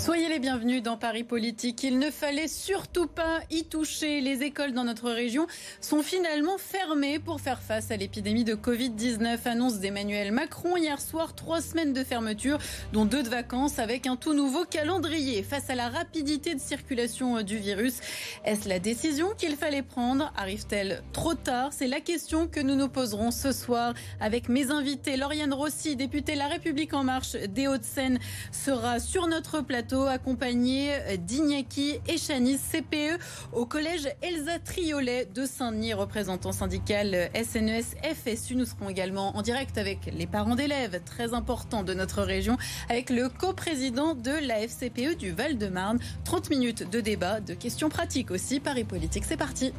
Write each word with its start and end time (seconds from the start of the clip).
Soyez 0.00 0.30
les 0.30 0.38
bienvenus 0.38 0.82
dans 0.82 0.96
Paris 0.96 1.24
Politique. 1.24 1.82
Il 1.82 1.98
ne 1.98 2.10
fallait 2.10 2.48
surtout 2.48 3.06
pas 3.06 3.40
y 3.50 3.64
toucher. 3.64 4.22
Les 4.22 4.42
écoles 4.42 4.72
dans 4.72 4.84
notre 4.84 5.10
région 5.10 5.46
sont 5.82 6.02
finalement 6.02 6.56
fermées 6.56 7.18
pour 7.18 7.42
faire 7.42 7.60
face 7.60 7.90
à 7.90 7.98
l'épidémie 7.98 8.44
de 8.44 8.54
Covid-19. 8.54 9.40
Annonce 9.44 9.78
d'Emmanuel 9.78 10.32
Macron 10.32 10.78
hier 10.78 10.98
soir. 11.02 11.34
Trois 11.34 11.60
semaines 11.60 11.92
de 11.92 12.02
fermeture, 12.02 12.56
dont 12.94 13.04
deux 13.04 13.22
de 13.22 13.28
vacances, 13.28 13.78
avec 13.78 14.06
un 14.06 14.16
tout 14.16 14.32
nouveau 14.32 14.64
calendrier. 14.64 15.42
Face 15.42 15.68
à 15.68 15.74
la 15.74 15.90
rapidité 15.90 16.54
de 16.54 16.60
circulation 16.60 17.42
du 17.42 17.58
virus, 17.58 18.00
est-ce 18.46 18.70
la 18.70 18.78
décision 18.78 19.34
qu'il 19.36 19.54
fallait 19.54 19.82
prendre? 19.82 20.32
Arrive-t-elle 20.34 21.02
trop 21.12 21.34
tard? 21.34 21.74
C'est 21.74 21.88
la 21.88 22.00
question 22.00 22.48
que 22.48 22.60
nous 22.60 22.74
nous 22.74 22.88
poserons 22.88 23.30
ce 23.30 23.52
soir 23.52 23.92
avec 24.18 24.48
mes 24.48 24.70
invités. 24.70 25.18
Lauriane 25.18 25.52
Rossi, 25.52 25.94
députée 25.94 26.36
La 26.36 26.48
République 26.48 26.94
En 26.94 27.04
Marche 27.04 27.32
des 27.32 27.68
Hauts-de-Seine, 27.68 28.18
sera 28.50 28.98
sur 28.98 29.26
notre 29.26 29.60
plateau 29.60 29.89
accompagné 29.96 30.92
d'Ignaki 31.18 32.00
Echanis, 32.08 32.58
CPE 32.58 33.18
au 33.52 33.66
collège 33.66 34.08
Elsa 34.22 34.58
Triolet 34.64 35.26
de 35.26 35.44
Saint-Denis, 35.44 35.94
représentant 35.94 36.52
syndical 36.52 37.30
SNES 37.34 37.96
FSU. 38.02 38.56
Nous 38.56 38.64
serons 38.64 38.88
également 38.88 39.36
en 39.36 39.42
direct 39.42 39.78
avec 39.78 40.10
les 40.12 40.26
parents 40.26 40.54
d'élèves, 40.54 41.00
très 41.04 41.34
importants 41.34 41.82
de 41.82 41.94
notre 41.94 42.22
région, 42.22 42.56
avec 42.88 43.10
le 43.10 43.28
coprésident 43.28 44.14
de 44.14 44.32
la 44.46 44.60
FCPE 44.60 45.16
du 45.16 45.32
Val-de-Marne. 45.32 45.98
30 46.24 46.50
minutes 46.50 46.90
de 46.90 47.00
débat, 47.00 47.40
de 47.40 47.54
questions 47.54 47.88
pratiques 47.88 48.30
aussi. 48.30 48.60
Paris 48.60 48.84
Politique, 48.84 49.24
c'est 49.26 49.36
parti. 49.36 49.72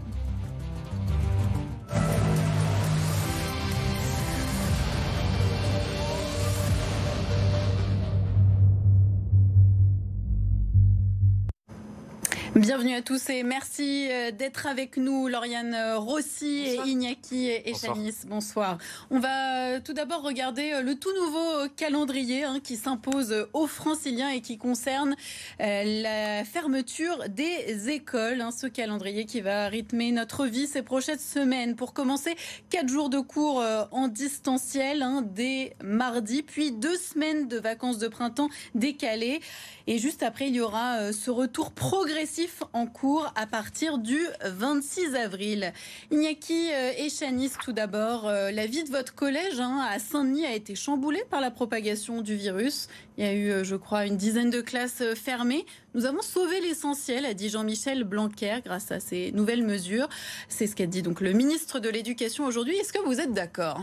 Bienvenue 12.55 12.93
à 12.95 13.01
tous 13.01 13.29
et 13.29 13.43
merci 13.43 14.09
euh, 14.11 14.31
d'être 14.31 14.67
avec 14.67 14.97
nous, 14.97 15.29
Lauriane 15.29 15.73
euh, 15.73 15.97
Rossi 15.97 16.63
et 16.65 16.75
Iñaki 16.85 17.47
et 17.47 17.73
Chanice. 17.73 18.25
Bonsoir. 18.27 18.77
On 19.09 19.19
va 19.19 19.67
euh, 19.67 19.79
tout 19.79 19.93
d'abord 19.93 20.21
regarder 20.21 20.81
le 20.83 20.95
tout 20.95 21.13
nouveau 21.15 21.69
calendrier 21.77 22.43
hein, 22.43 22.59
qui 22.61 22.75
s'impose 22.75 23.47
aux 23.53 23.67
franciliens 23.67 24.31
et 24.31 24.41
qui 24.41 24.57
concerne 24.57 25.15
la 25.59 26.43
fermeture 26.43 27.29
des 27.29 27.89
écoles. 27.89 28.41
Hein, 28.41 28.51
ce 28.51 28.67
calendrier 28.67 29.23
qui 29.25 29.39
va 29.39 29.67
rythmer 29.67 30.11
notre 30.11 30.45
vie 30.45 30.67
ces 30.67 30.81
prochaines 30.81 31.19
semaines. 31.19 31.77
Pour 31.77 31.93
commencer, 31.93 32.35
quatre 32.69 32.89
jours 32.89 33.09
de 33.09 33.19
cours 33.19 33.63
en 33.91 34.09
distanciel 34.09 35.03
hein, 35.03 35.23
dès 35.25 35.77
mardi, 35.81 36.43
puis 36.43 36.73
deux 36.73 36.97
semaines 36.97 37.47
de 37.47 37.57
vacances 37.59 37.97
de 37.97 38.09
printemps 38.09 38.49
décalées. 38.75 39.39
Et 39.87 39.99
juste 39.99 40.21
après, 40.21 40.49
il 40.49 40.55
y 40.55 40.61
aura 40.61 41.13
ce 41.13 41.31
retour 41.31 41.71
progressif 41.71 42.40
en 42.73 42.87
cours 42.87 43.31
à 43.35 43.45
partir 43.45 43.97
du 43.97 44.19
26 44.43 45.15
avril. 45.15 45.73
Iñaki 46.11 46.69
Echanis, 46.97 47.51
tout 47.63 47.71
d'abord, 47.71 48.27
euh, 48.27 48.51
la 48.51 48.65
vie 48.65 48.83
de 48.83 48.89
votre 48.89 49.13
collège 49.13 49.59
hein, 49.59 49.85
à 49.89 49.99
Saint-Denis 49.99 50.45
a 50.45 50.53
été 50.53 50.75
chamboulée 50.75 51.23
par 51.29 51.41
la 51.41 51.51
propagation 51.51 52.21
du 52.21 52.35
virus. 52.35 52.87
Il 53.17 53.25
y 53.25 53.27
a 53.27 53.33
eu, 53.33 53.49
euh, 53.49 53.63
je 53.63 53.75
crois, 53.75 54.05
une 54.05 54.17
dizaine 54.17 54.49
de 54.49 54.61
classes 54.61 55.01
euh, 55.01 55.15
fermées. 55.15 55.65
Nous 55.93 56.05
avons 56.05 56.21
sauvé 56.21 56.61
l'essentiel, 56.61 57.25
a 57.25 57.33
dit 57.33 57.49
Jean-Michel 57.49 58.03
Blanquer, 58.03 58.59
grâce 58.63 58.91
à 58.91 58.99
ces 58.99 59.31
nouvelles 59.31 59.63
mesures. 59.63 60.09
C'est 60.49 60.67
ce 60.67 60.75
qu'a 60.75 60.85
dit 60.85 61.01
donc 61.01 61.21
le 61.21 61.33
ministre 61.33 61.79
de 61.79 61.89
l'Éducation 61.89 62.45
aujourd'hui. 62.45 62.75
Est-ce 62.77 62.93
que 62.93 63.03
vous 63.03 63.19
êtes 63.19 63.33
d'accord? 63.33 63.81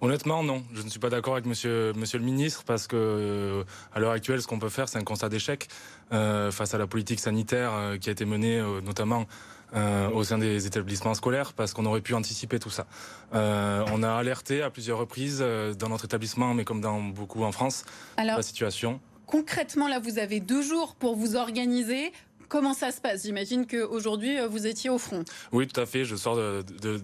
Honnêtement, 0.00 0.42
non. 0.42 0.62
Je 0.74 0.82
ne 0.82 0.88
suis 0.88 0.98
pas 0.98 1.08
d'accord 1.08 1.34
avec 1.34 1.46
monsieur, 1.46 1.92
monsieur 1.94 2.18
le 2.18 2.24
ministre 2.24 2.64
parce 2.64 2.86
que, 2.86 2.96
euh, 2.96 3.64
à 3.94 4.00
l'heure 4.00 4.12
actuelle, 4.12 4.42
ce 4.42 4.46
qu'on 4.46 4.58
peut 4.58 4.68
faire, 4.68 4.88
c'est 4.88 4.98
un 4.98 5.04
constat 5.04 5.28
d'échec 5.28 5.68
euh, 6.12 6.50
face 6.50 6.74
à 6.74 6.78
la 6.78 6.86
politique 6.86 7.18
sanitaire 7.18 7.72
euh, 7.72 7.96
qui 7.96 8.10
a 8.10 8.12
été 8.12 8.24
menée, 8.24 8.62
notamment 8.84 9.26
au 10.14 10.24
sein 10.24 10.38
des 10.38 10.66
établissements 10.66 11.12
scolaires, 11.12 11.52
parce 11.52 11.74
qu'on 11.74 11.84
aurait 11.84 12.00
pu 12.00 12.14
anticiper 12.14 12.58
tout 12.58 12.70
ça. 12.70 12.86
on 13.32 14.02
a 14.02 14.10
alerté 14.10 14.62
à 14.62 14.70
plusieurs 14.70 14.96
reprises 14.96 15.44
dans 15.78 15.88
notre 15.90 16.06
établissement, 16.06 16.54
mais 16.54 16.64
comme 16.64 16.80
dans 16.80 17.00
beaucoup 17.00 17.42
en 17.42 17.52
France, 17.52 17.84
la 18.16 18.40
situation. 18.40 19.00
Concrètement, 19.26 19.88
là, 19.88 19.98
vous 19.98 20.18
avez 20.18 20.40
deux 20.40 20.62
jours 20.62 20.94
pour 20.94 21.16
vous 21.16 21.34
organiser. 21.34 22.12
Comment 22.48 22.74
ça 22.74 22.92
se 22.92 23.00
passe? 23.00 23.24
J'imagine 23.24 23.66
qu'aujourd'hui, 23.66 24.38
euh, 24.38 24.48
vous 24.48 24.66
étiez 24.66 24.90
au 24.90 24.98
front. 24.98 25.24
Oui, 25.52 25.66
tout 25.66 25.80
à 25.80 25.86
fait. 25.86 26.04
Je 26.04 26.16
sors 26.16 26.38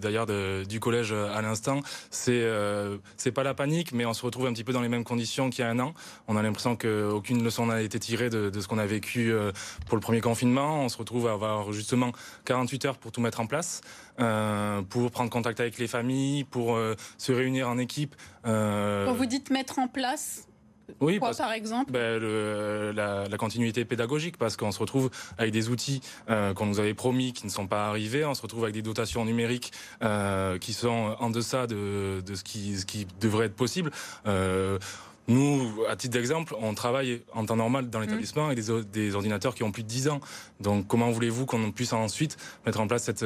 d'ailleurs 0.01 0.25
du 0.65 0.79
collège 0.79 1.11
euh, 1.11 1.35
à 1.35 1.41
l'instant. 1.41 1.81
C'est 2.11 2.41
euh, 2.43 2.97
c'est 3.17 3.31
pas 3.31 3.43
la 3.43 3.53
panique, 3.53 3.91
mais 3.91 4.05
on 4.05 4.13
se 4.13 4.25
retrouve 4.25 4.47
un 4.47 4.53
petit 4.53 4.63
peu 4.63 4.73
dans 4.73 4.81
les 4.81 4.89
mêmes 4.89 5.03
conditions 5.03 5.49
qu'il 5.49 5.63
y 5.63 5.67
a 5.67 5.69
un 5.69 5.79
an. 5.79 5.93
On 6.27 6.37
a 6.37 6.41
l'impression 6.41 6.75
qu'aucune 6.75 7.43
leçon 7.43 7.65
n'a 7.67 7.81
été 7.81 7.99
tirée 7.99 8.29
de, 8.29 8.49
de 8.49 8.61
ce 8.61 8.67
qu'on 8.67 8.77
a 8.77 8.85
vécu 8.85 9.33
pour 9.87 9.97
le 9.97 10.01
premier 10.01 10.21
confinement. 10.21 10.83
On 10.83 10.89
se 10.89 10.97
retrouve 10.97 11.27
à 11.27 11.33
avoir 11.33 11.71
justement 11.71 12.11
48 12.45 12.85
heures 12.85 12.97
pour 12.97 13.11
tout 13.11 13.21
mettre 13.21 13.39
en 13.39 13.47
place, 13.47 13.81
euh, 14.19 14.81
pour 14.83 15.11
prendre 15.11 15.29
contact 15.29 15.59
avec 15.59 15.77
les 15.77 15.87
familles, 15.87 16.43
pour 16.43 16.79
se 17.17 17.31
réunir 17.31 17.69
en 17.69 17.77
équipe. 17.77 18.15
Quand 18.43 19.13
vous 19.13 19.25
dites 19.25 19.49
mettre 19.49 19.79
en 19.79 19.87
place, 19.87 20.47
oui, 20.99 21.19
par 21.19 21.51
exemple 21.53 21.91
ben, 21.91 22.21
la, 22.93 23.37
continuité 23.37 23.85
pédagogique, 23.85 24.37
parce 24.37 24.57
qu'on 24.57 24.71
se 24.71 24.79
retrouve 24.79 25.09
avec 25.37 25.51
des 25.51 25.69
outils 25.69 26.01
euh, 26.29 26.53
qu'on 26.53 26.65
nous 26.65 26.79
avait 26.79 26.93
promis 26.93 27.33
qui 27.33 27.45
ne 27.45 27.51
sont 27.51 27.67
pas 27.67 27.87
arrivés, 27.87 28.25
on 28.25 28.33
se 28.33 28.41
retrouve 28.41 28.63
avec 28.63 28.73
des 28.73 28.81
dotations 28.81 29.25
numériques 29.25 29.71
euh, 30.01 30.57
qui 30.57 30.73
sont 30.73 31.15
en 31.19 31.29
deçà 31.29 31.67
de, 31.67 32.21
de 32.25 32.35
ce, 32.35 32.43
qui, 32.43 32.77
ce 32.77 32.85
qui 32.85 33.07
devrait 33.19 33.47
être 33.47 33.55
possible. 33.55 33.91
Euh, 34.27 34.77
nous, 35.29 35.73
à 35.89 35.95
titre 35.95 36.13
d'exemple, 36.13 36.53
on 36.59 36.73
travaille 36.73 37.21
en 37.33 37.45
temps 37.45 37.55
normal 37.55 37.89
dans 37.89 38.01
l'établissement 38.01 38.47
avec 38.47 38.59
des, 38.59 38.83
des, 38.83 39.15
ordinateurs 39.15 39.55
qui 39.55 39.63
ont 39.63 39.71
plus 39.71 39.83
de 39.83 39.87
10 39.87 40.09
ans. 40.09 40.19
Donc 40.59 40.85
comment 40.87 41.09
voulez-vous 41.11 41.45
qu'on 41.45 41.71
puisse 41.71 41.93
ensuite 41.93 42.35
mettre 42.65 42.81
en 42.81 42.87
place 42.87 43.03
cette, 43.03 43.25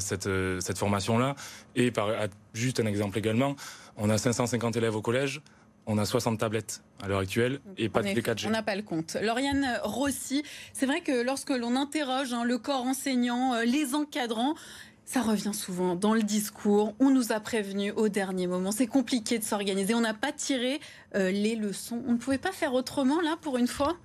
cette, 0.00 0.28
cette 0.60 0.78
formation-là? 0.78 1.34
Et 1.76 1.90
par, 1.90 2.08
juste 2.54 2.80
un 2.80 2.86
exemple 2.86 3.18
également, 3.18 3.54
on 3.98 4.08
a 4.08 4.16
550 4.16 4.76
élèves 4.76 4.96
au 4.96 5.02
collège. 5.02 5.42
On 5.86 5.98
a 5.98 6.04
60 6.04 6.38
tablettes 6.38 6.82
à 7.02 7.08
l'heure 7.08 7.20
actuelle 7.20 7.60
et 7.78 7.88
pas 7.88 8.02
de 8.02 8.08
4G. 8.08 8.46
On 8.46 8.50
n'a 8.50 8.62
pas 8.62 8.76
le 8.76 8.82
compte. 8.82 9.16
Lauriane 9.20 9.80
Rossi, 9.82 10.42
c'est 10.72 10.86
vrai 10.86 11.00
que 11.00 11.22
lorsque 11.22 11.50
l'on 11.50 11.76
interroge 11.76 12.32
hein, 12.32 12.44
le 12.44 12.58
corps 12.58 12.84
enseignant, 12.84 13.54
euh, 13.54 13.64
les 13.64 13.94
encadrants, 13.94 14.54
ça 15.04 15.22
revient 15.22 15.54
souvent 15.54 15.96
dans 15.96 16.14
le 16.14 16.22
discours. 16.22 16.94
On 17.00 17.10
nous 17.10 17.32
a 17.32 17.40
prévenu 17.40 17.90
au 17.92 18.08
dernier 18.08 18.46
moment. 18.46 18.70
C'est 18.70 18.86
compliqué 18.86 19.38
de 19.38 19.44
s'organiser. 19.44 19.94
On 19.94 20.00
n'a 20.00 20.14
pas 20.14 20.30
tiré 20.30 20.78
euh, 21.16 21.32
les 21.32 21.56
leçons. 21.56 22.02
On 22.06 22.12
ne 22.12 22.16
pouvait 22.18 22.38
pas 22.38 22.52
faire 22.52 22.74
autrement 22.74 23.20
là 23.20 23.36
pour 23.40 23.58
une 23.58 23.66
fois? 23.66 23.96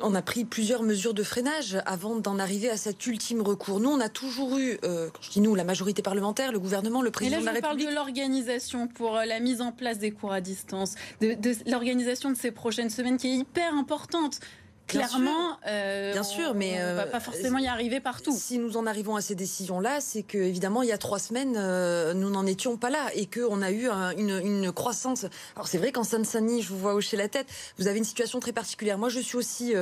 On 0.00 0.14
a 0.14 0.22
pris 0.22 0.44
plusieurs 0.44 0.82
mesures 0.82 1.14
de 1.14 1.22
freinage 1.22 1.78
avant 1.86 2.16
d'en 2.16 2.38
arriver 2.38 2.68
à 2.68 2.76
cet 2.76 3.06
ultime 3.06 3.42
recours. 3.42 3.80
Nous, 3.80 3.90
on 3.90 4.00
a 4.00 4.08
toujours 4.08 4.58
eu, 4.58 4.78
euh, 4.84 5.08
je 5.20 5.30
dis 5.30 5.40
nous, 5.40 5.54
la 5.54 5.64
majorité 5.64 6.02
parlementaire, 6.02 6.52
le 6.52 6.58
gouvernement, 6.58 7.02
le 7.02 7.10
président 7.10 7.40
Et 7.40 7.44
là, 7.44 7.54
je 7.54 7.60
parle 7.60 7.78
de 7.78 7.94
l'organisation 7.94 8.88
pour 8.88 9.16
euh, 9.16 9.24
la 9.24 9.40
mise 9.40 9.60
en 9.60 9.72
place 9.72 9.98
des 9.98 10.10
cours 10.10 10.32
à 10.32 10.40
distance, 10.40 10.94
de 11.20 11.36
l'organisation 11.70 12.30
de 12.30 12.36
ces 12.36 12.50
prochaines 12.50 12.90
semaines 12.90 13.16
qui 13.16 13.28
est 13.28 13.36
hyper 13.36 13.74
importante. 13.74 14.40
Clairement, 14.86 15.58
euh, 15.66 16.12
bien 16.12 16.22
sûr, 16.22 16.54
mais 16.54 16.74
on 16.74 16.90
ne 16.90 16.94
va 16.94 17.02
euh, 17.02 17.06
pas 17.10 17.18
forcément 17.18 17.58
y 17.58 17.66
arriver 17.66 17.98
partout. 17.98 18.36
Si 18.36 18.58
nous 18.58 18.76
en 18.76 18.86
arrivons 18.86 19.16
à 19.16 19.20
ces 19.20 19.34
décisions-là, 19.34 20.00
c'est 20.00 20.22
que 20.22 20.38
évidemment, 20.38 20.82
il 20.82 20.88
y 20.88 20.92
a 20.92 20.98
trois 20.98 21.18
semaines, 21.18 21.56
euh, 21.56 22.14
nous 22.14 22.30
n'en 22.30 22.46
étions 22.46 22.76
pas 22.76 22.90
là 22.90 23.08
et 23.14 23.26
qu'on 23.26 23.62
a 23.62 23.72
eu 23.72 23.88
une, 24.16 24.40
une, 24.44 24.72
croissance. 24.72 25.26
Alors 25.56 25.66
c'est 25.66 25.78
vrai 25.78 25.90
qu'en 25.90 26.04
Seine-Saint-Denis, 26.04 26.62
je 26.62 26.68
vous 26.68 26.78
vois 26.78 26.94
hocher 26.94 27.16
la 27.16 27.28
tête, 27.28 27.46
vous 27.78 27.88
avez 27.88 27.98
une 27.98 28.04
situation 28.04 28.38
très 28.38 28.52
particulière. 28.52 28.98
Moi, 28.98 29.08
je 29.08 29.18
suis 29.18 29.36
aussi 29.36 29.74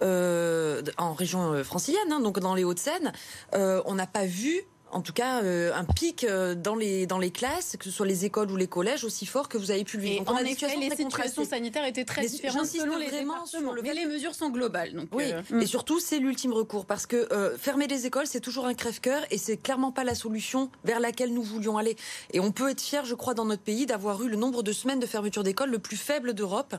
en 0.00 1.14
région 1.14 1.62
francilienne, 1.62 2.10
hein, 2.10 2.20
donc 2.20 2.40
dans 2.40 2.54
les 2.54 2.64
Hauts-de-Seine. 2.64 3.12
on 3.52 3.94
n'a 3.94 4.06
pas 4.06 4.24
vu 4.24 4.64
en 4.92 5.00
tout 5.00 5.12
cas 5.12 5.42
euh, 5.42 5.72
un 5.74 5.84
pic 5.84 6.24
euh, 6.24 6.54
dans 6.54 6.74
les 6.74 7.06
dans 7.06 7.18
les 7.18 7.30
classes, 7.30 7.76
que 7.78 7.84
ce 7.84 7.90
soit 7.90 8.06
les 8.06 8.24
écoles 8.24 8.50
ou 8.50 8.56
les 8.56 8.66
collèges, 8.66 9.04
aussi 9.04 9.26
fort 9.26 9.48
que 9.48 9.58
vous 9.58 9.70
avez 9.70 9.84
pu 9.84 9.96
le 9.96 10.02
vivre. 10.02 10.24
En 10.26 10.38
effet, 10.38 10.76
les 10.76 10.94
situations 10.94 11.44
sanitaires 11.44 11.84
étaient 11.84 12.04
très 12.04 12.26
différentes 12.26 12.66
selon 12.66 12.96
les 12.96 13.08
vraiment 13.08 13.46
sur 13.46 13.72
le 13.72 13.82
mais 13.82 13.94
les 13.94 14.06
mesures 14.06 14.34
sont 14.34 14.50
globales. 14.50 14.94
Donc, 14.94 15.08
oui, 15.12 15.32
euh, 15.32 15.60
et 15.60 15.66
surtout 15.66 16.00
c'est 16.00 16.18
l'ultime 16.18 16.52
recours 16.52 16.86
parce 16.86 17.06
que 17.06 17.28
fermer 17.58 17.86
les 17.86 18.06
écoles 18.06 18.26
c'est 18.26 18.40
toujours 18.40 18.66
un 18.66 18.74
crève-cœur 18.74 19.22
et 19.30 19.38
c'est 19.38 19.56
clairement 19.56 19.92
pas 19.92 20.04
la 20.04 20.14
solution 20.14 20.70
vers 20.84 21.00
laquelle 21.00 21.32
nous 21.32 21.42
voulions 21.42 21.78
aller. 21.78 21.96
Et 22.32 22.40
on 22.40 22.52
peut 22.52 22.70
être 22.70 22.80
fier, 22.80 23.04
je 23.04 23.14
crois, 23.14 23.34
dans 23.34 23.44
notre 23.44 23.62
pays 23.62 23.86
d'avoir 23.86 24.22
eu 24.22 24.28
le 24.28 24.36
nombre 24.36 24.62
de 24.62 24.72
semaines 24.72 25.00
de 25.00 25.06
fermeture 25.06 25.42
d'école 25.42 25.70
le 25.70 25.78
plus 25.78 25.96
faible 25.96 26.34
d'Europe 26.34 26.74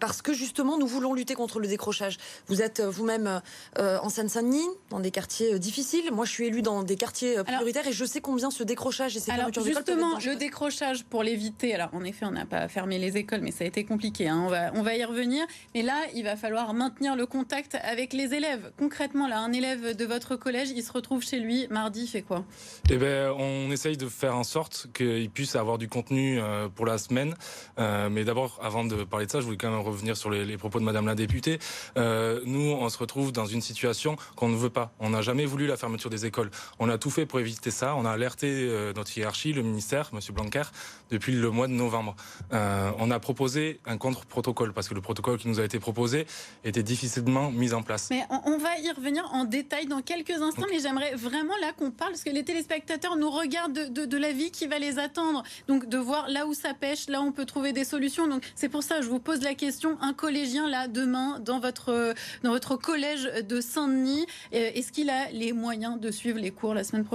parce 0.00 0.22
que 0.22 0.32
justement 0.32 0.78
nous 0.78 0.86
voulons 0.86 1.14
lutter 1.14 1.34
contre 1.34 1.60
le 1.60 1.68
décrochage. 1.68 2.18
Vous 2.46 2.62
êtes 2.62 2.80
vous-même 2.80 3.40
en 3.78 4.08
Seine-Saint-Denis, 4.08 4.68
dans 4.90 5.00
des 5.00 5.10
quartiers 5.10 5.58
difficiles. 5.58 6.10
Moi, 6.12 6.24
je 6.24 6.30
suis 6.30 6.46
élue 6.46 6.62
dans 6.62 6.82
des 6.82 6.96
quartiers 6.96 7.31
sujet 7.32 7.44
prioritaire 7.44 7.86
et 7.86 7.92
je 7.92 8.04
sais 8.04 8.20
combien 8.20 8.50
ce 8.50 8.62
décrochage 8.62 9.16
et 9.16 9.20
ces 9.20 9.30
alors, 9.30 9.50
justement, 9.52 10.18
le 10.18 10.36
décrochage 10.36 11.04
pour 11.04 11.22
l'éviter. 11.22 11.74
Alors, 11.74 11.90
en 11.92 12.04
effet, 12.04 12.26
on 12.26 12.30
n'a 12.30 12.46
pas 12.46 12.68
fermé 12.68 12.98
les 12.98 13.16
écoles, 13.16 13.40
mais 13.40 13.50
ça 13.50 13.64
a 13.64 13.66
été 13.66 13.84
compliqué. 13.84 14.28
Hein, 14.28 14.42
on, 14.46 14.48
va, 14.48 14.72
on 14.74 14.82
va 14.82 14.94
y 14.94 15.04
revenir. 15.04 15.44
Mais 15.74 15.82
là, 15.82 15.96
il 16.14 16.24
va 16.24 16.36
falloir 16.36 16.74
maintenir 16.74 17.16
le 17.16 17.26
contact 17.26 17.76
avec 17.82 18.12
les 18.12 18.34
élèves. 18.34 18.72
Concrètement, 18.78 19.28
là, 19.28 19.40
un 19.40 19.52
élève 19.52 19.96
de 19.96 20.04
votre 20.04 20.36
collège, 20.36 20.70
il 20.70 20.82
se 20.82 20.92
retrouve 20.92 21.22
chez 21.22 21.38
lui 21.38 21.66
mardi, 21.70 22.02
il 22.02 22.08
fait 22.08 22.22
quoi? 22.22 22.44
Eh 22.90 22.96
ben, 22.96 23.32
on 23.38 23.70
essaye 23.70 23.96
de 23.96 24.08
faire 24.08 24.36
en 24.36 24.44
sorte 24.44 24.88
qu'il 24.94 25.30
puisse 25.30 25.56
avoir 25.56 25.78
du 25.78 25.88
contenu 25.88 26.40
euh, 26.40 26.68
pour 26.68 26.86
la 26.86 26.98
semaine. 26.98 27.34
Euh, 27.78 28.08
mais 28.10 28.24
d'abord, 28.24 28.58
avant 28.62 28.84
de 28.84 29.04
parler 29.04 29.26
de 29.26 29.30
ça, 29.30 29.40
je 29.40 29.44
voulais 29.44 29.56
quand 29.56 29.70
même 29.70 29.80
revenir 29.80 30.16
sur 30.16 30.30
les, 30.30 30.56
propos 30.56 30.78
de 30.78 30.84
Madame 30.84 31.06
la 31.06 31.14
députée. 31.14 31.58
Euh, 31.96 32.40
nous, 32.44 32.72
on 32.72 32.88
se 32.88 32.98
retrouve 32.98 33.32
dans 33.32 33.46
une 33.46 33.60
situation 33.60 34.16
qu'on 34.36 34.48
ne 34.48 34.56
veut 34.56 34.70
pas. 34.70 34.92
On 35.00 35.10
n'a 35.10 35.22
jamais 35.22 35.46
voulu 35.46 35.66
la 35.66 35.76
fermeture 35.76 36.10
des 36.10 36.26
écoles. 36.26 36.50
On 36.78 36.88
a 36.88 36.98
tout 36.98 37.10
fait 37.10 37.21
pour 37.26 37.40
éviter 37.40 37.70
ça. 37.70 37.94
On 37.96 38.04
a 38.04 38.10
alerté 38.10 38.68
notre 38.94 39.16
hiérarchie, 39.16 39.52
le 39.52 39.62
ministère, 39.62 40.10
Monsieur 40.12 40.32
Blanquer, 40.32 40.62
depuis 41.10 41.32
le 41.32 41.50
mois 41.50 41.66
de 41.66 41.72
novembre. 41.72 42.16
on 42.50 43.10
a 43.10 43.20
proposé 43.20 43.80
un 43.86 43.98
contre-protocole 43.98 44.72
parce 44.72 44.88
que 44.88 44.94
le 44.94 45.00
protocole 45.00 45.38
qui 45.38 45.48
nous 45.48 45.60
a 45.60 45.64
été 45.64 45.78
proposé 45.78 46.26
était 46.64 46.82
difficilement 46.82 47.50
mis 47.50 47.72
en 47.72 47.82
place. 47.82 48.08
Mais 48.10 48.24
on, 48.44 48.58
va 48.58 48.78
y 48.78 48.90
revenir 48.90 49.28
en 49.32 49.44
détail 49.44 49.86
dans 49.86 50.02
quelques 50.02 50.30
instants, 50.30 50.66
mais 50.70 50.80
j'aimerais 50.80 51.14
vraiment 51.14 51.56
là 51.60 51.72
qu'on 51.72 51.90
parle, 51.90 52.12
parce 52.12 52.24
que 52.24 52.30
les 52.30 52.44
téléspectateurs 52.44 53.16
nous 53.16 53.30
regardent 53.30 53.90
de, 53.90 54.04
de, 54.04 54.16
la 54.16 54.32
vie 54.32 54.50
qui 54.50 54.66
va 54.66 54.78
les 54.78 54.98
attendre. 54.98 55.42
Donc 55.68 55.88
de 55.88 55.98
voir 55.98 56.28
là 56.28 56.46
où 56.46 56.54
ça 56.54 56.74
pêche, 56.74 57.08
là 57.08 57.20
où 57.20 57.24
on 57.24 57.32
peut 57.32 57.46
trouver 57.46 57.72
des 57.72 57.84
solutions. 57.84 58.28
Donc 58.28 58.44
c'est 58.54 58.68
pour 58.68 58.82
ça 58.82 58.98
que 58.98 59.02
je 59.02 59.08
vous 59.08 59.18
pose 59.18 59.42
la 59.42 59.54
question. 59.54 59.96
Un 60.00 60.12
collégien 60.12 60.68
là 60.68 60.88
demain 60.88 61.38
dans 61.40 61.60
votre, 61.60 62.14
dans 62.42 62.50
votre 62.50 62.76
collège 62.76 63.24
de 63.24 63.60
Saint-Denis, 63.60 64.26
euh, 64.54 64.70
est-ce 64.74 64.92
qu'il 64.92 65.10
a 65.10 65.30
les 65.30 65.52
moyens 65.52 65.98
de 66.00 66.10
suivre 66.10 66.38
les 66.38 66.50
cours 66.50 66.74
la 66.74 66.84
semaine 66.84 67.04
prochaine? 67.04 67.11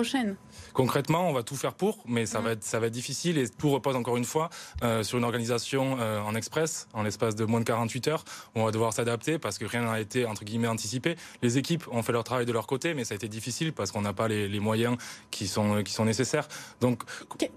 Concrètement, 0.73 1.27
on 1.29 1.33
va 1.33 1.43
tout 1.43 1.55
faire 1.55 1.73
pour, 1.73 2.03
mais 2.05 2.25
ça, 2.25 2.39
mmh. 2.39 2.43
va, 2.43 2.51
être, 2.51 2.63
ça 2.63 2.79
va 2.79 2.87
être 2.87 2.93
difficile 2.93 3.37
et 3.37 3.49
tout 3.49 3.69
repose 3.69 3.95
encore 3.95 4.17
une 4.17 4.25
fois 4.25 4.49
euh, 4.83 5.03
sur 5.03 5.17
une 5.17 5.23
organisation 5.23 5.97
euh, 5.99 6.19
en 6.21 6.35
express, 6.35 6.87
en 6.93 7.03
l'espace 7.03 7.35
de 7.35 7.45
moins 7.45 7.59
de 7.59 7.65
48 7.65 8.07
heures. 8.07 8.23
On 8.55 8.65
va 8.65 8.71
devoir 8.71 8.93
s'adapter 8.93 9.39
parce 9.39 9.57
que 9.57 9.65
rien 9.65 9.81
n'a 9.81 9.99
été 9.99 10.25
entre 10.25 10.43
guillemets 10.43 10.67
anticipé. 10.67 11.15
Les 11.41 11.57
équipes 11.57 11.85
ont 11.91 12.03
fait 12.03 12.11
leur 12.11 12.23
travail 12.23 12.45
de 12.45 12.51
leur 12.51 12.67
côté, 12.67 12.93
mais 12.93 13.05
ça 13.05 13.13
a 13.13 13.15
été 13.15 13.27
difficile 13.27 13.73
parce 13.73 13.91
qu'on 13.91 14.01
n'a 14.01 14.13
pas 14.13 14.27
les, 14.27 14.47
les, 14.47 14.59
moyens 14.59 14.97
qui 15.31 15.47
sont, 15.47 15.83
qui 15.83 15.93
sont 15.93 16.05
nécessaires. 16.05 16.47
Donc, 16.81 17.03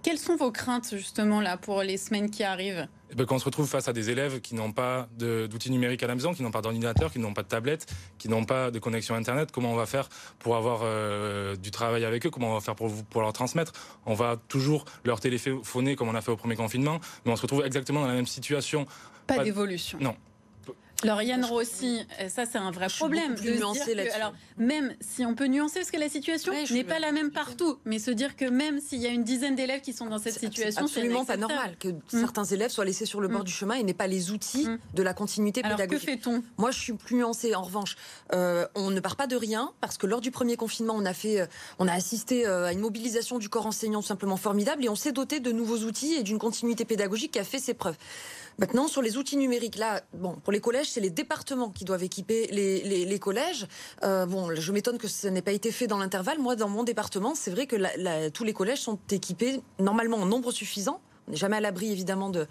quelles 0.02 0.19
sont 0.19 0.37
vos 0.37 0.50
craintes 0.50 0.90
justement 0.92 1.40
là 1.40 1.56
pour 1.56 1.82
les 1.82 1.96
semaines 1.96 2.31
qui 2.31 2.44
arrivent? 2.44 2.88
Qu'on 3.26 3.38
se 3.38 3.44
retrouve 3.44 3.68
face 3.68 3.88
à 3.88 3.92
des 3.92 4.10
élèves 4.10 4.40
qui 4.40 4.54
n'ont 4.54 4.72
pas 4.72 5.08
d'outils 5.18 5.70
numériques 5.70 6.02
à 6.02 6.06
la 6.06 6.14
maison, 6.14 6.34
qui 6.34 6.42
n'ont 6.42 6.50
pas 6.50 6.62
d'ordinateur, 6.62 7.12
qui 7.12 7.18
n'ont 7.18 7.34
pas 7.34 7.42
de 7.42 7.48
tablette, 7.48 7.86
qui 8.18 8.28
n'ont 8.28 8.44
pas 8.44 8.70
de 8.70 8.78
connexion 8.78 9.14
Internet. 9.14 9.50
Comment 9.52 9.72
on 9.72 9.76
va 9.76 9.86
faire 9.86 10.08
pour 10.38 10.56
avoir 10.56 10.80
euh, 10.82 11.56
du 11.56 11.70
travail 11.70 12.04
avec 12.04 12.26
eux? 12.26 12.30
Comment 12.30 12.50
on 12.50 12.54
va 12.54 12.60
faire 12.60 12.74
pour, 12.74 12.92
pour 13.04 13.22
leur 13.22 13.32
transmettre? 13.32 13.72
On 14.06 14.14
va 14.14 14.36
toujours 14.48 14.84
leur 15.04 15.20
téléphoner 15.20 15.96
comme 15.96 16.08
on 16.08 16.14
a 16.14 16.20
fait 16.20 16.32
au 16.32 16.36
premier 16.36 16.56
confinement, 16.56 17.00
mais 17.24 17.32
on 17.32 17.36
se 17.36 17.42
retrouve 17.42 17.64
exactement 17.64 18.02
dans 18.02 18.08
la 18.08 18.14
même 18.14 18.26
situation. 18.26 18.86
Pas 19.26 19.44
d'évolution. 19.44 19.98
Non. 20.00 20.16
Lauriane 21.05 21.44
Rossi, 21.44 22.00
euh, 22.20 22.29
ça 22.29 22.44
c'est 22.47 22.58
un 22.58 22.70
vrai 22.70 22.88
problème. 22.88 23.35
De 23.35 23.41
que, 23.41 24.14
alors, 24.14 24.35
même 24.58 24.94
si 25.00 25.25
on 25.25 25.35
peut 25.35 25.47
nuancer, 25.47 25.81
parce 25.81 25.91
que 25.91 25.99
la 25.99 26.08
situation 26.08 26.52
n'est 26.70 26.85
pas 26.85 26.99
la 26.99 27.12
même 27.12 27.31
partout, 27.31 27.79
mais 27.85 27.99
se 27.99 28.11
dire 28.11 28.37
que 28.37 28.44
même 28.44 28.81
s'il 28.81 29.00
y 29.00 29.06
a 29.06 29.11
une 29.11 29.25
dizaine 29.25 29.55
d'élèves 29.55 29.81
qui 29.81 29.93
sont 29.93 30.06
dans 30.06 30.19
cette 30.19 30.38
situation, 30.38 30.87
c'est 30.87 30.99
absolument 30.99 31.25
pas 31.25 31.37
normal 31.37 31.76
que 31.79 31.88
mm. 31.88 32.00
certains 32.08 32.44
élèves 32.44 32.70
soient 32.70 32.85
laissés 32.85 33.06
sur 33.06 33.20
le 33.20 33.29
bord 33.29 33.43
mm. 33.43 33.44
du 33.44 33.52
chemin 33.52 33.75
et 33.75 33.82
n'aient 33.82 33.94
pas 33.94 34.06
les 34.06 34.31
outils 34.31 34.67
mm. 34.67 34.79
de 34.94 35.02
la 35.02 35.14
continuité 35.14 35.62
pédagogique. 35.62 35.91
Alors 35.91 36.00
que 36.00 36.06
fait-on? 36.06 36.43
Moi, 36.58 36.70
je 36.70 36.79
suis 36.79 36.93
plus 36.93 37.17
nuancée. 37.17 37.55
En 37.55 37.62
revanche, 37.62 37.97
euh, 38.32 38.67
on 38.75 38.91
ne 38.91 39.00
part 39.00 39.17
pas 39.17 39.26
de 39.26 39.37
rien 39.37 39.73
parce 39.81 39.97
que 39.97 40.06
lors 40.06 40.20
du 40.20 40.31
premier 40.31 40.56
confinement, 40.56 40.94
on 40.97 41.05
a 41.05 41.14
fait, 41.14 41.41
euh, 41.41 41.47
on 41.79 41.88
a 41.88 41.93
assisté 41.93 42.47
à 42.47 42.73
une 42.73 42.81
mobilisation 42.81 43.38
du 43.38 43.49
corps 43.49 43.67
enseignant 43.67 44.00
tout 44.00 44.08
simplement 44.08 44.37
formidable 44.37 44.85
et 44.85 44.88
on 44.88 44.94
s'est 44.94 45.12
doté 45.12 45.41
de 45.41 45.52
nouveaux 45.52 45.79
outils 45.79 46.14
et 46.14 46.23
d'une 46.23 46.38
continuité 46.38 46.85
pédagogique 46.85 47.32
qui 47.32 47.38
a 47.38 47.44
fait 47.44 47.58
ses 47.58 47.75
preuves. 47.75 47.97
Maintenant, 48.58 48.88
sur 48.88 49.00
les 49.00 49.17
outils 49.17 49.38
numériques, 49.38 49.76
là, 49.76 50.02
bon, 50.12 50.35
pour 50.35 50.52
les 50.52 50.61
collèges, 50.61 50.89
c'est 50.90 51.00
les 51.00 51.10
départements 51.10 51.70
qui 51.70 51.84
doivent 51.84 52.02
équiper 52.02 52.48
les, 52.48 53.19
collèges. 53.19 53.66
Euh, 54.02 54.26
bon, 54.26 54.54
je 54.54 54.72
m'étonne 54.72 54.98
que 54.98 55.08
ça 55.08 55.31
n'ait 55.31 55.42
pas 55.42 55.52
été 55.52 55.70
fait 55.70 55.87
dans 55.87 55.98
l'intervalle. 55.98 56.38
Moi, 56.38 56.56
dans 56.56 56.69
mon 56.69 56.84
département, 56.84 57.34
c'est 57.34 57.50
vrai 57.50 57.66
que 57.66 58.28
tous 58.31 58.44
les 58.44 58.52
collèges 58.52 58.81
sont 58.81 58.98
équipés 59.10 59.60
normalement 59.78 60.19
en 60.19 60.26
nombre 60.26 60.52
suffisant 60.52 61.00
n'est 61.30 61.36
jamais 61.36 61.56
à 61.56 61.60
l'abri 61.60 61.90
évidemment 61.92 62.30
de, 62.30 62.46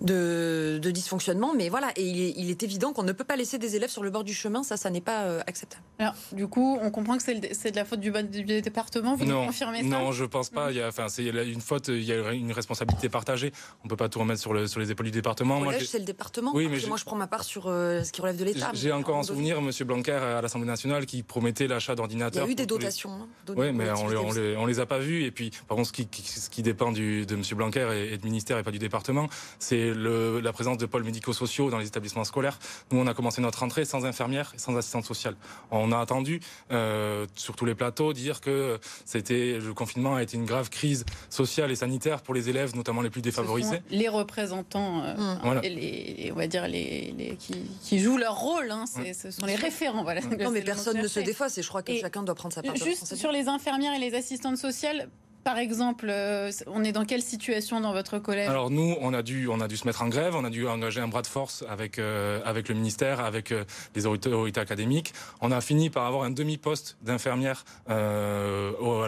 de, 0.00 0.78
de, 0.80 0.90
dysfonctionnement, 0.90 1.54
mais 1.54 1.68
voilà, 1.68 1.92
et 1.96 2.04
il 2.04 2.50
est, 2.50 2.62
évident 2.62 2.92
qu'on 2.92 3.02
ne 3.02 3.12
peut 3.12 3.24
pas 3.24 3.36
laisser 3.36 3.58
des 3.58 3.76
élèves 3.76 3.90
sur 3.90 4.02
le 4.02 4.10
bord 4.10 4.24
du 4.24 4.34
chemin, 4.34 4.62
ça, 4.62 4.76
ça 4.76 4.90
n'est 4.90 5.00
pas 5.00 5.22
euh, 5.22 5.40
acceptable. 5.46 5.82
Alors, 5.98 6.14
du 6.32 6.46
coup, 6.46 6.78
on 6.82 6.90
comprend 6.90 7.16
que 7.16 7.22
c'est 7.22 7.70
de 7.70 7.76
la 7.76 7.84
faute 7.84 8.00
du, 8.00 8.10
du 8.10 8.60
département, 8.60 9.16
vous 9.16 9.24
non, 9.24 9.46
confirmez 9.46 9.80
ça? 9.80 9.84
Non, 9.84 10.12
je 10.12 10.24
pense 10.24 10.50
pas. 10.50 10.70
Il 10.70 10.76
y 10.76 10.82
a, 10.82 10.88
enfin, 10.88 11.08
c'est 11.08 11.24
une 11.24 11.60
faute, 11.60 11.88
il 11.88 12.04
y 12.04 12.12
a 12.12 12.32
une 12.32 12.52
responsabilité 12.52 13.08
partagée. 13.08 13.52
On 13.84 13.88
peut 13.88 13.96
pas 13.96 14.08
tout 14.08 14.18
remettre 14.18 14.40
sur, 14.40 14.52
le, 14.52 14.66
sur 14.66 14.80
les 14.80 14.90
épaules 14.90 15.06
du 15.06 15.12
département. 15.12 15.60
Le 15.60 15.80
c'est 15.80 15.98
le 15.98 16.04
département. 16.04 16.52
Oui, 16.54 16.68
mais 16.68 16.78
moi, 16.86 16.96
je 16.96 17.04
prends 17.04 17.16
ma 17.16 17.26
part 17.26 17.44
sur 17.44 17.66
euh, 17.66 18.02
ce 18.02 18.12
qui 18.12 18.20
relève 18.20 18.36
de 18.36 18.44
l'État. 18.44 18.70
J'ai 18.74 18.92
encore 18.92 19.16
en 19.16 19.22
souvenir 19.22 19.58
M. 19.58 19.70
Blanquer 19.86 20.12
à 20.12 20.40
l'Assemblée 20.40 20.66
nationale 20.66 21.06
qui 21.06 21.22
promettait 21.22 21.66
l'achat 21.66 21.94
d'ordinateurs. 21.94 22.44
Il 22.44 22.46
y 22.46 22.50
a 22.50 22.52
eu 22.52 22.54
des 22.54 22.66
dotations. 22.66 23.10
Hein, 23.10 23.28
oui, 23.56 23.72
mais 23.72 23.90
on 23.90 24.08
les, 24.08 24.56
on, 24.56 24.66
les, 24.66 24.80
a 24.80 24.86
pas 24.86 24.98
vus. 24.98 25.24
Et 25.24 25.30
puis, 25.30 25.50
par 25.68 25.76
contre, 25.76 25.88
ce 25.88 25.92
qui, 25.92 26.08
ce 26.22 26.50
qui 26.50 26.62
dépend 26.62 26.92
du, 26.92 27.26
de 27.26 27.34
M. 27.34 27.42
Blanquer 27.54 27.88
et, 27.92 28.14
et 28.14 28.18
du 28.20 28.26
ministère 28.26 28.58
et 28.58 28.62
pas 28.62 28.70
du 28.70 28.78
département, 28.78 29.28
c'est 29.58 29.92
la 29.94 30.52
présence 30.52 30.78
de 30.78 30.86
pôles 30.86 31.04
médico-sociaux 31.04 31.70
dans 31.70 31.78
les 31.78 31.86
établissements 31.86 32.24
scolaires. 32.24 32.58
Nous, 32.90 32.98
on 32.98 33.06
a 33.06 33.14
commencé 33.14 33.40
notre 33.40 33.60
rentrée 33.60 33.84
sans 33.84 34.04
infirmière 34.04 34.52
et 34.54 34.58
sans 34.58 34.76
assistante 34.76 35.04
sociale. 35.04 35.36
On 35.70 35.92
a 35.92 35.98
attendu 35.98 36.40
euh, 36.70 37.26
sur 37.34 37.56
tous 37.56 37.64
les 37.64 37.74
plateaux 37.74 38.12
dire 38.12 38.40
que 38.40 38.78
c'était 39.04 39.58
le 39.58 39.74
confinement 39.74 40.16
a 40.16 40.22
été 40.22 40.36
une 40.36 40.44
grave 40.44 40.70
crise 40.70 41.04
sociale 41.28 41.70
et 41.70 41.76
sanitaire 41.76 42.22
pour 42.22 42.34
les 42.34 42.48
élèves, 42.48 42.74
notamment 42.74 43.02
les 43.02 43.10
plus 43.10 43.22
défavorisés. 43.22 43.82
les 43.90 44.08
représentants, 44.08 45.02
euh, 45.04 45.14
mmh. 45.14 45.60
les, 45.62 46.30
on 46.32 46.36
va 46.36 46.46
dire 46.46 46.68
les, 46.68 47.36
qui, 47.82 47.98
jouent 47.98 48.18
leur 48.18 48.38
rôle. 48.38 48.70
Hein, 48.70 48.84
mmh. 48.96 49.12
Ce 49.14 49.30
sont 49.30 49.46
les 49.46 49.56
référents. 49.56 50.02
Voilà. 50.02 50.20
Non, 50.20 50.50
mais 50.50 50.62
personne 50.62 50.98
ne 50.98 51.08
se 51.08 51.20
défausse 51.20 51.58
et 51.58 51.62
je 51.62 51.68
crois 51.68 51.82
que 51.82 51.96
chacun 51.96 52.22
doit 52.22 52.34
prendre 52.34 52.54
sa 52.54 52.62
part. 52.62 52.76
Juste 52.76 53.14
sur 53.14 53.32
les 53.32 53.48
infirmières 53.48 53.94
et 53.94 53.98
les 53.98 54.14
assistantes 54.14 54.58
sociales, 54.58 55.08
par 55.44 55.58
exemple, 55.58 56.06
euh, 56.10 56.50
on 56.66 56.84
est 56.84 56.92
dans 56.92 57.04
quelle 57.04 57.22
situation 57.22 57.80
dans 57.80 57.92
votre 57.92 58.18
collège 58.18 58.48
Alors 58.48 58.70
nous, 58.70 58.96
on 59.00 59.14
a 59.14 59.22
dû, 59.22 59.46
se 59.46 59.86
mettre 59.86 60.02
en 60.02 60.08
grève, 60.08 60.34
on 60.36 60.44
a 60.44 60.50
dû 60.50 60.66
engager 60.68 61.00
un 61.00 61.08
bras 61.08 61.22
de 61.22 61.26
force 61.26 61.64
avec 61.68 61.98
euh, 61.98 62.40
le 62.44 62.74
ministère, 62.74 63.20
avec 63.20 63.52
euh, 63.52 63.64
les 63.94 64.06
autorités 64.06 64.60
académiques. 64.60 65.14
On 65.40 65.50
a 65.50 65.60
fini 65.60 65.88
par 65.88 66.06
avoir 66.06 66.24
un 66.24 66.30
demi-poste 66.30 66.98
d'infirmière 67.02 67.64
à 67.88 67.96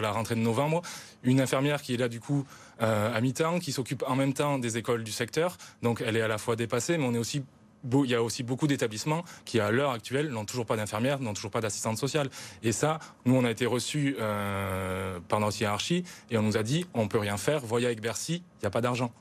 la 0.01 0.11
rentrée 0.11 0.35
de 0.35 0.39
novembre, 0.39 0.81
une 1.23 1.39
infirmière 1.39 1.81
qui 1.81 1.93
est 1.93 1.97
là 1.97 2.07
du 2.07 2.19
coup 2.19 2.45
à 2.79 3.21
mi-temps, 3.21 3.59
qui 3.59 3.71
s'occupe 3.71 4.03
en 4.07 4.15
même 4.15 4.33
temps 4.33 4.59
des 4.59 4.77
écoles 4.77 5.03
du 5.03 5.11
secteur. 5.11 5.57
Donc 5.81 6.03
elle 6.05 6.17
est 6.17 6.21
à 6.21 6.27
la 6.27 6.37
fois 6.37 6.55
dépassée, 6.55 6.97
mais 6.97 7.05
on 7.05 7.13
est 7.13 7.19
aussi 7.19 7.43
il 7.83 8.09
y 8.09 8.15
a 8.15 8.23
aussi 8.23 8.43
beaucoup 8.43 8.67
d'établissements 8.67 9.23
qui, 9.45 9.59
à 9.59 9.71
l'heure 9.71 9.91
actuelle, 9.91 10.29
n'ont 10.29 10.45
toujours 10.45 10.65
pas 10.65 10.75
d'infirmière, 10.75 11.19
n'ont 11.19 11.33
toujours 11.33 11.51
pas 11.51 11.61
d'assistante 11.61 11.97
sociale. 11.97 12.29
Et 12.63 12.71
ça, 12.71 12.99
nous, 13.25 13.35
on 13.35 13.43
a 13.43 13.51
été 13.51 13.65
reçus 13.65 14.15
euh, 14.19 15.19
par 15.27 15.39
notre 15.39 15.59
hiérarchie 15.59 16.03
et 16.31 16.37
on 16.37 16.43
nous 16.43 16.57
a 16.57 16.63
dit, 16.63 16.85
on 16.93 17.07
peut 17.07 17.19
rien 17.19 17.37
faire, 17.37 17.59
voyez 17.59 17.85
avec 17.85 18.01
Bercy, 18.01 18.43
il 18.57 18.63
n'y 18.63 18.67
a 18.67 18.71
pas 18.71 18.81
d'argent. 18.81 19.11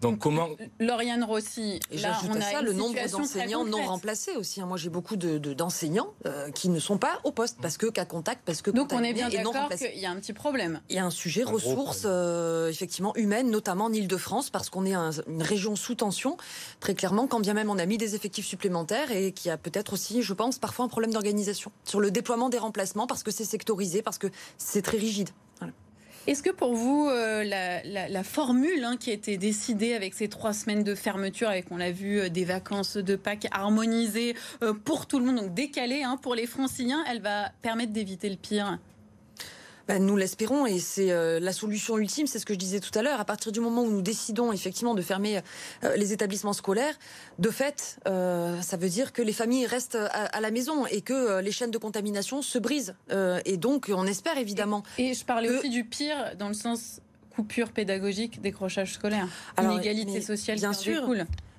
Donc, 0.00 0.20
comment 0.20 0.48
Lauriane 0.78 1.24
Rossi, 1.24 1.80
là, 1.90 2.18
on 2.28 2.34
a 2.34 2.40
ça 2.40 2.62
le 2.62 2.72
nombre 2.72 2.96
d'enseignants 3.10 3.64
non 3.64 3.84
remplacés 3.84 4.36
aussi. 4.36 4.60
Hein. 4.60 4.66
Moi, 4.66 4.76
j'ai 4.76 4.90
beaucoup 4.90 5.16
de 5.16 5.38
d'enseignants 5.38 6.14
euh, 6.26 6.50
qui 6.50 6.68
ne 6.68 6.78
sont 6.78 6.98
pas 6.98 7.20
au 7.24 7.32
poste 7.32 7.58
parce 7.60 7.76
que 7.76 7.86
cas 7.86 8.04
contact, 8.04 8.42
parce 8.44 8.62
que 8.62 8.70
donc 8.70 8.92
on 8.92 9.02
est 9.02 9.12
bien 9.12 9.28
d'accord 9.28 9.68
qu'il 9.70 9.98
y 9.98 10.06
a 10.06 10.10
un 10.10 10.16
petit 10.16 10.32
problème. 10.32 10.80
Il 10.88 10.96
y 10.96 10.98
a 10.98 11.04
un 11.04 11.10
sujet 11.10 11.42
ressources 11.42 12.02
euh, 12.04 12.68
effectivement 12.68 13.14
humaines, 13.16 13.50
notamment 13.50 13.86
en 13.86 13.92
Île-de-France, 13.92 14.50
parce 14.50 14.70
qu'on 14.70 14.86
est 14.86 14.94
une 14.94 15.42
région 15.42 15.74
sous 15.74 15.94
tension 15.94 16.36
très 16.80 16.94
clairement. 16.94 17.26
Quand 17.26 17.40
bien 17.40 17.54
même 17.54 17.70
on 17.70 17.78
a 17.78 17.86
mis 17.86 17.98
des 17.98 18.14
effectifs 18.14 18.46
supplémentaires 18.46 19.10
et 19.10 19.32
qui 19.32 19.50
a 19.50 19.56
peut-être 19.56 19.94
aussi, 19.94 20.22
je 20.22 20.32
pense, 20.32 20.58
parfois 20.58 20.84
un 20.84 20.88
problème 20.88 21.12
d'organisation 21.12 21.72
sur 21.84 22.00
le 22.00 22.10
déploiement 22.10 22.48
des 22.48 22.58
remplacements 22.58 23.06
parce 23.06 23.22
que 23.22 23.30
c'est 23.30 23.44
sectorisé, 23.44 24.02
parce 24.02 24.18
que 24.18 24.28
c'est 24.58 24.82
très 24.82 24.98
rigide. 24.98 25.30
Est-ce 26.28 26.42
que 26.42 26.50
pour 26.50 26.74
vous, 26.74 27.08
euh, 27.08 27.42
la, 27.42 28.22
formule 28.22 28.84
hein, 28.84 28.98
qui 29.00 29.08
a 29.08 29.14
été 29.14 29.38
décidée 29.38 29.94
avec 29.94 30.12
ces 30.12 30.28
trois 30.28 30.52
semaines 30.52 30.84
de 30.84 30.94
fermeture, 30.94 31.48
avec, 31.48 31.64
on 31.70 31.78
l'a 31.78 31.90
vu, 31.90 32.20
euh, 32.20 32.28
des 32.28 32.44
vacances 32.44 32.98
de 32.98 33.16
Pâques 33.16 33.48
harmonisées 33.50 34.36
euh, 34.62 34.74
pour 34.74 35.06
tout 35.06 35.20
le 35.20 35.24
monde, 35.24 35.36
donc 35.36 35.54
décalées 35.54 36.02
hein, 36.02 36.18
pour 36.20 36.34
les 36.34 36.44
franciliens, 36.44 37.02
elle 37.10 37.22
va 37.22 37.50
permettre 37.62 37.94
d'éviter 37.94 38.28
le 38.28 38.36
pire? 38.36 38.78
Bah, 39.88 39.98
nous 39.98 40.16
l'espérons 40.16 40.66
et 40.66 40.78
c'est 40.78 41.10
euh, 41.10 41.40
la 41.40 41.52
solution 41.52 41.96
ultime, 41.96 42.26
c'est 42.26 42.38
ce 42.38 42.44
que 42.44 42.52
je 42.52 42.58
disais 42.58 42.78
tout 42.78 42.96
à 42.96 43.02
l'heure. 43.02 43.20
À 43.20 43.24
partir 43.24 43.52
du 43.52 43.60
moment 43.60 43.82
où 43.82 43.90
nous 43.90 44.02
décidons 44.02 44.52
effectivement 44.52 44.94
de 44.94 45.00
fermer 45.00 45.40
euh, 45.82 45.96
les 45.96 46.12
établissements 46.12 46.52
scolaires, 46.52 46.94
de 47.38 47.48
fait, 47.48 47.98
euh, 48.06 48.60
ça 48.60 48.76
veut 48.76 48.90
dire 48.90 49.14
que 49.14 49.22
les 49.22 49.32
familles 49.32 49.64
restent 49.64 49.96
à, 50.12 50.40
la 50.40 50.50
maison 50.50 50.84
et 50.86 51.00
que 51.00 51.40
les 51.40 51.52
chaînes 51.52 51.70
de 51.70 51.78
contamination 51.78 52.42
se 52.42 52.58
brisent. 52.58 52.94
et 53.44 53.56
donc, 53.56 53.90
on 53.94 54.06
espère 54.06 54.36
évidemment. 54.36 54.82
Et, 54.98 55.14
je 55.14 55.24
parlais 55.24 55.48
aussi 55.48 55.70
du 55.70 55.84
pire 55.84 56.36
dans 56.38 56.48
le 56.48 56.54
sens 56.54 57.00
coupure 57.34 57.72
pédagogique, 57.72 58.42
décrochage 58.42 58.92
scolaire, 58.92 59.28
inégalité 59.58 60.20
sociale 60.20 60.58
bien 60.58 60.74
sûr. 60.74 61.08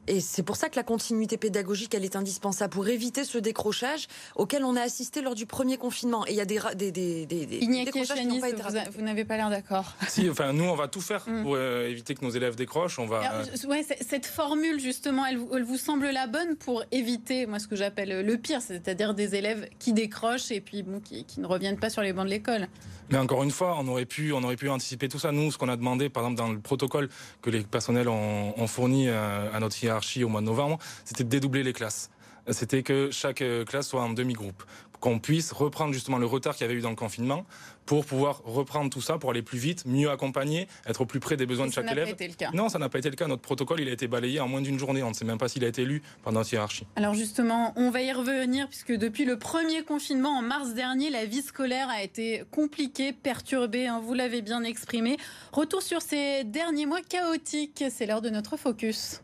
Et 0.10 0.22
c'est 0.22 0.42
pour 0.42 0.56
ça 0.56 0.70
que 0.70 0.76
la 0.76 0.84
continuité 0.84 1.38
pédagogique, 1.38 1.94
elle 1.94 2.04
est 2.04 2.16
indispensable 2.16 2.74
pour 2.74 2.88
éviter 2.88 3.24
ce 3.24 3.38
décrochage 3.38 4.08
auquel 4.36 4.64
on 4.64 4.76
a 4.76 4.82
assisté 4.82 5.22
lors 5.22 5.36
du 5.36 5.46
premier 5.46 5.78
confinement. 5.78 6.26
Et 6.26 6.32
il 6.32 6.36
y 6.36 6.42
a 6.42 6.46
des, 6.46 6.60
des, 6.76 6.92
des, 6.92 7.26
des, 7.28 7.46
décrochages 7.46 8.18
qui 8.18 8.26
n'ont 8.26 8.40
pas 8.40 8.50
été 8.50 8.62
vous, 8.62 8.92
vous 8.98 9.02
n'avez 9.04 9.24
pas 9.24 9.38
l'air 9.38 9.50
d'accord. 9.50 9.94
Si, 10.08 10.28
enfin, 10.28 10.52
nous, 10.52 10.64
on 10.64 10.76
va 10.76 10.88
tout 10.88 11.02
faire 11.02 11.24
mm. 11.30 11.44
pour 11.44 11.54
euh, 11.56 11.88
éviter 11.88 12.16
que 12.16 12.26
nos 12.26 12.32
élèves 12.32 12.56
décrochent. 12.56 12.98
On 12.98 13.06
va. 13.06 13.44
ouais, 13.68 13.86
cette 14.02 14.26
formule, 14.26 14.80
justement, 14.80 15.28
elle, 15.28 15.40
elle, 15.54 15.64
vous 15.64 15.78
semble 15.78 16.10
la 16.10 16.26
bonne 16.26 16.56
pour 16.56 16.84
éviter, 16.92 17.46
moi, 17.46 17.60
ce 17.60 17.68
que 17.68 17.76
j'appelle 17.76 18.26
le 18.26 18.38
pire, 18.38 18.64
c'est-à-dire 18.64 19.14
des 19.14 19.36
élèves 19.36 19.70
qui 19.78 19.94
décrochent 19.94 20.50
et 20.50 20.60
puis 20.60 20.82
bon, 20.82 21.00
qui, 21.00 21.24
qui 21.26 21.40
ne 21.40 21.46
reviennent 21.46 21.80
pas 21.80 21.92
sur 21.92 22.02
les 22.02 22.14
bancs 22.14 22.26
de 22.26 22.32
l'école. 22.32 22.68
Mais 23.12 23.18
encore 23.18 23.44
une 23.44 23.52
fois, 23.52 23.76
on 23.80 23.88
aurait 23.88 24.06
pu, 24.06 24.34
on 24.34 24.44
aurait 24.44 24.56
pu 24.56 24.70
anticiper 24.70 25.08
tout 25.08 25.18
ça. 25.18 25.32
Nous, 25.32 25.52
ce 25.52 25.58
qu'on 25.58 25.70
a 25.70 25.76
demandé, 25.76 26.10
par 26.10 26.24
exemple, 26.24 26.38
dans 26.38 26.52
le 26.52 26.60
protocole 26.60 27.10
que 27.42 27.50
les 27.50 27.62
personnels 27.62 28.08
ont, 28.08 28.54
ont 28.56 28.68
fourni 28.68 29.08
euh, 29.08 29.52
à 29.52 29.60
notre 29.60 29.84
hiérarchie 29.84 29.99
au 30.24 30.30
mois 30.30 30.42
de 30.42 30.46
novembre, 30.46 30.80
c'était 31.06 31.24
de 31.24 31.30
dédoubler 31.30 31.64
les 31.64 31.74
classes 31.74 32.10
c'était 32.52 32.84
que 32.84 33.10
chaque 33.12 33.42
euh, 33.42 33.66
classe 33.66 33.88
soit 33.88 34.02
en 34.02 34.10
demi-groupe 34.10 34.64
qu'on 35.00 35.20
puisse 35.20 35.54
reprendre 35.54 35.94
justement 35.94 36.18
le 36.18 36.26
retard 36.26 36.56
qu'il 36.56 36.68
y 36.68 36.70
avait 36.70 36.78
eu 36.78 36.82
dans 36.82 36.90
le 36.90 36.96
confinement 36.96 37.46
pour 37.86 38.06
pouvoir 38.06 38.42
reprendre 38.44 38.90
tout 38.92 39.02
ça, 39.02 39.18
pour 39.18 39.32
aller 39.32 39.42
plus 39.42 39.58
vite, 39.58 39.86
mieux 39.86 40.12
accompagner, 40.12 40.68
être 40.86 41.02
au 41.02 41.06
plus 41.06 41.20
près 41.20 41.38
des 41.38 41.46
besoins 41.46 41.68
de 41.68 41.72
chaque 41.72 41.90
élève. 41.90 42.06
Ça 42.06 42.12
n'a 42.12 42.18
pas 42.18 42.24
été 42.24 42.28
le 42.28 42.34
cas. 42.34 42.52
Non, 42.54 42.70
ça 42.70 42.80
n'a 42.80 42.90
pas 42.90 43.00
été 43.00 43.10
le 43.10 43.16
cas. 43.16 43.26
Notre 43.28 43.42
protocole, 43.42 43.80
il 43.80 43.88
a 43.88 43.94
été 43.94 44.08
balayé 44.08 44.40
en 44.42 44.48
moins 44.48 44.62
d'une 44.62 44.78
journée. 44.78 45.02
On 45.02 45.10
ne 45.10 45.14
sait 45.14 45.26
même 45.26 45.38
pas 45.38 45.48
s'il 45.48 45.64
a 45.64 45.68
été 45.68 45.86
lu 45.86 46.04
pendant 46.22 46.42
notre 46.42 46.52
hiérarchie. 46.52 46.86
Alors 46.98 47.14
justement, 47.14 47.74
on 47.78 47.90
va 47.90 48.02
y 48.02 48.12
revenir 48.12 48.68
puisque 48.68 48.92
depuis 48.92 49.26
le 49.26 49.40
premier 49.40 49.84
confinement 49.84 50.38
en 50.38 50.42
mars 50.42 50.74
dernier, 50.74 51.10
la 51.10 51.26
vie 51.26 51.42
scolaire 51.42 51.90
a 51.90 52.04
été 52.04 52.44
compliquée, 52.52 53.14
perturbée. 53.14 53.88
Hein, 53.88 54.02
vous 54.04 54.14
l'avez 54.14 54.42
bien 54.42 54.64
exprimé. 54.64 55.18
Retour 55.54 55.82
sur 55.82 56.02
ces 56.02 56.44
derniers 56.44 56.86
mois 56.86 57.02
chaotiques. 57.02 57.86
C'est 57.90 58.06
l'heure 58.06 58.22
de 58.22 58.30
notre 58.30 58.58
focus. 58.58 59.22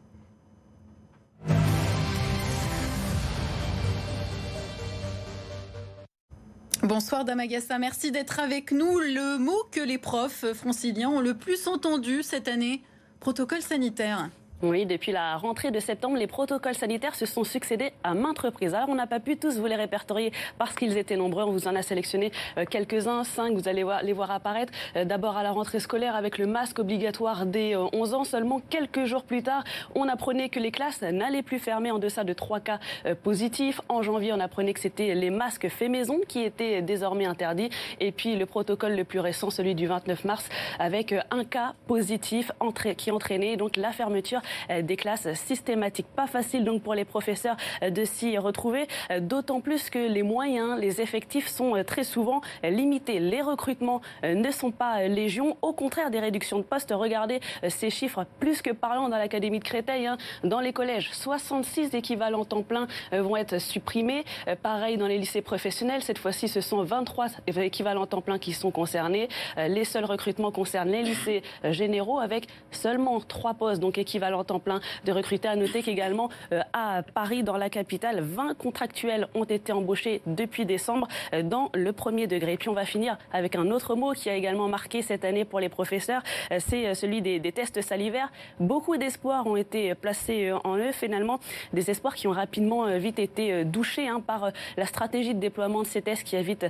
Bonsoir 6.86 7.25
Damagassa, 7.25 7.80
merci 7.80 8.12
d'être 8.12 8.39
avec 8.39 8.72
nous. 8.72 9.00
Le 9.00 9.39
mot 9.39 9.58
que 9.72 9.80
les 9.80 9.98
profs 9.98 10.46
franciliens 10.54 11.10
ont 11.10 11.20
le 11.20 11.34
plus 11.34 11.68
entendu 11.68 12.22
cette 12.22 12.48
année, 12.48 12.84
protocole 13.20 13.63
sanitaire. 13.63 14.30
Oui, 14.67 14.88
depuis 14.88 15.12
la 15.12 15.38
rentrée 15.38 15.69
de 15.69 15.79
septembre, 15.79 16.17
les 16.17 16.25
protocoles 16.25 16.74
sanitaires 16.74 17.13
se 17.13 17.27
sont 17.27 17.43
succédés 17.43 17.91
à 18.03 18.15
maintes 18.15 18.39
reprises. 18.39 18.74
Alors, 18.74 18.89
on 18.89 18.95
n'a 18.95 19.05
pas 19.05 19.19
pu 19.19 19.38
tous 19.38 19.60
vous 19.60 19.67
les 19.67 19.75
répertorier 19.75 20.31
parce 20.57 20.74
qu'ils 20.74 20.98
étaient 20.98 21.17
nombreux. 21.17 21.43
On 21.43 21.51
vous 21.51 21.67
en 21.67 21.75
a 21.75 21.84
sélectionné 21.84 22.31
euh, 22.57 22.65
quelques-uns, 22.65 23.24
cinq, 23.24 23.53
vous 23.53 23.67
allez 23.67 23.86
les 24.01 24.13
voir 24.13 24.31
apparaître. 24.31 24.74
Euh, 24.95 25.05
d'abord 25.05 25.38
à 25.38 25.43
la 25.43 25.51
rentrée 25.51 25.79
scolaire 25.79 26.15
avec 26.15 26.39
le 26.39 26.48
masque 26.48 26.79
obligatoire 26.79 27.45
dès 27.45 27.75
11 27.75 27.93
euh, 27.93 28.17
ans. 28.17 28.24
Seulement 28.24 28.60
quelques 28.72 29.05
jours 29.05 29.24
plus 29.24 29.43
tard, 29.43 29.63
on 29.93 30.07
apprenait 30.07 30.50
que 30.50 30.60
les 30.60 30.72
classes 30.72 31.03
n'allaient 31.03 31.43
plus 31.43 31.60
fermer 31.60 31.91
en 31.91 32.00
deçà 32.00 32.24
de 32.24 32.34
trois 32.34 32.60
cas 32.60 32.79
positifs. 33.22 33.81
En 33.88 34.01
janvier, 34.01 34.34
on 34.34 34.39
apprenait 34.39 34.74
que 34.74 34.79
c'était 34.79 35.13
les 35.13 35.29
masques 35.29 35.69
faits 35.69 35.91
maison 35.91 36.19
qui 36.27 36.41
étaient 36.41 36.81
désormais 36.81 37.25
interdits. 37.25 37.69
Et 38.00 38.12
puis 38.12 38.36
le 38.36 38.48
protocole 38.48 38.95
le 38.95 39.03
plus 39.03 39.19
récent, 39.19 39.51
celui 39.51 39.75
du 39.75 39.86
29 39.86 40.25
mars, 40.25 40.50
avec 40.79 41.13
un 41.29 41.43
cas 41.43 41.74
positif 41.86 42.51
qui 42.98 43.12
entraînait 43.12 43.57
donc 43.57 43.77
la 43.77 43.91
fermeture 43.91 44.41
des 44.82 44.96
classes 44.96 45.28
systématiques. 45.34 46.08
Pas 46.16 46.28
facile 46.28 46.64
donc 46.64 46.82
pour 46.82 46.94
les 46.94 47.06
professeurs 47.06 47.58
euh, 47.84 47.90
de 47.90 48.06
s'y 48.06 48.38
retrouver, 48.38 48.88
euh, 49.12 49.20
d'autant 49.20 49.62
plus 49.62 49.90
que 49.90 50.00
les 50.00 50.24
moyens, 50.24 50.80
les 50.80 51.02
effectifs 51.02 51.48
sont 51.48 51.84
très 51.86 52.04
souvent 52.04 52.42
limités. 52.64 53.20
Les 53.20 53.42
recrutements 53.42 54.02
ne 54.24 54.52
sont 54.52 54.72
pas 54.72 55.08
légion, 55.08 55.58
au 55.62 55.74
contraire 55.74 56.10
des 56.10 56.20
réductions 56.20 56.58
de 56.58 56.64
postes. 56.64 56.94
Regardez 56.96 57.40
ces 57.68 57.90
chiffres 57.90 58.26
plus 58.40 58.62
que 58.62 58.72
parlants 58.72 59.10
dans 59.10 59.18
l'Académie 59.18 59.60
de 59.60 59.64
Créteil. 59.64 60.08
Hein. 60.08 60.18
Dans 60.44 60.60
les 60.60 60.74
collèges, 60.74 61.10
66 61.14 61.96
équivalents 61.96 62.46
temps 62.46 62.64
plein 62.64 62.88
vont 63.12 63.36
être 63.36 63.60
supprimés. 63.60 64.24
Pareil 64.62 64.98
dans 64.98 65.08
les 65.08 65.18
lycées 65.18 65.42
professionnels, 65.42 66.02
cette 66.02 66.18
fois-ci 66.18 66.48
ce 66.48 66.62
sont 66.62 66.84
23 66.84 67.28
équivalents 67.58 68.06
temps 68.06 68.22
plein 68.22 68.38
qui 68.38 68.54
sont 68.54 68.72
concernés. 68.72 69.28
Les 69.58 69.86
seuls 69.86 70.06
recrutements 70.06 70.52
concernent 70.52 70.92
les 70.92 71.04
lycées 71.04 71.44
généraux 71.64 72.20
avec 72.20 72.48
seulement 72.72 73.20
3 73.20 73.56
postes 73.56 73.82
donc 73.82 73.98
équivalents 73.98 74.44
temps 74.46 74.60
plein 74.60 74.80
de 75.06 75.12
recruter. 75.12 75.48
À 75.48 75.56
noter 75.56 75.84
qu'également 75.84 76.30
euh, 76.52 76.62
à 76.74 77.04
Paris, 77.14 77.44
dans 77.44 77.58
la 77.58 77.70
capitale, 77.70 78.22
20 78.22 78.58
contractuels 78.58 79.28
ont 79.36 79.44
été 79.44 79.72
embauchés 79.72 80.22
depuis 80.25 80.66
décembre 80.66 81.08
euh, 81.34 81.44
dans 81.44 81.70
le 81.74 81.92
premier 81.94 82.28
degré. 82.28 82.54
Et 82.54 82.58
puis 82.58 82.70
on 82.70 82.74
va 82.74 82.86
finir 82.86 83.18
avec 83.34 83.56
un 83.56 83.72
autre 83.72 83.96
mot 83.96 84.14
qui 84.14 84.30
a 84.30 84.36
également 84.36 84.68
marqué 84.68 85.02
cette 85.02 85.25
année 85.25 85.46
pour 85.46 85.60
les 85.60 85.70
professeurs, 85.70 86.22
euh, 86.52 86.60
c'est 86.60 86.94
celui 86.96 87.22
des, 87.22 87.40
tests 87.52 87.82
salivaires. 87.82 88.32
Beaucoup 88.60 88.98
d'espoirs 88.98 89.48
ont 89.48 89.56
été 89.56 89.96
placés 89.96 90.52
en 90.64 90.78
eux, 90.78 90.92
finalement, 90.92 91.40
des 91.72 91.90
espoirs 91.90 92.16
qui 92.16 92.28
ont 92.28 92.32
rapidement 92.32 92.98
vite 92.98 93.18
été 93.20 93.64
douchés 93.64 94.08
hein, 94.08 94.20
par 94.20 94.52
la 94.75 94.86
stratégie 94.86 95.34
de 95.34 95.40
déploiement 95.40 95.84
de 95.84 95.88
ces 95.88 96.02
tests 96.02 96.24
qui 96.24 96.36
a 96.36 96.42
vite 96.42 96.66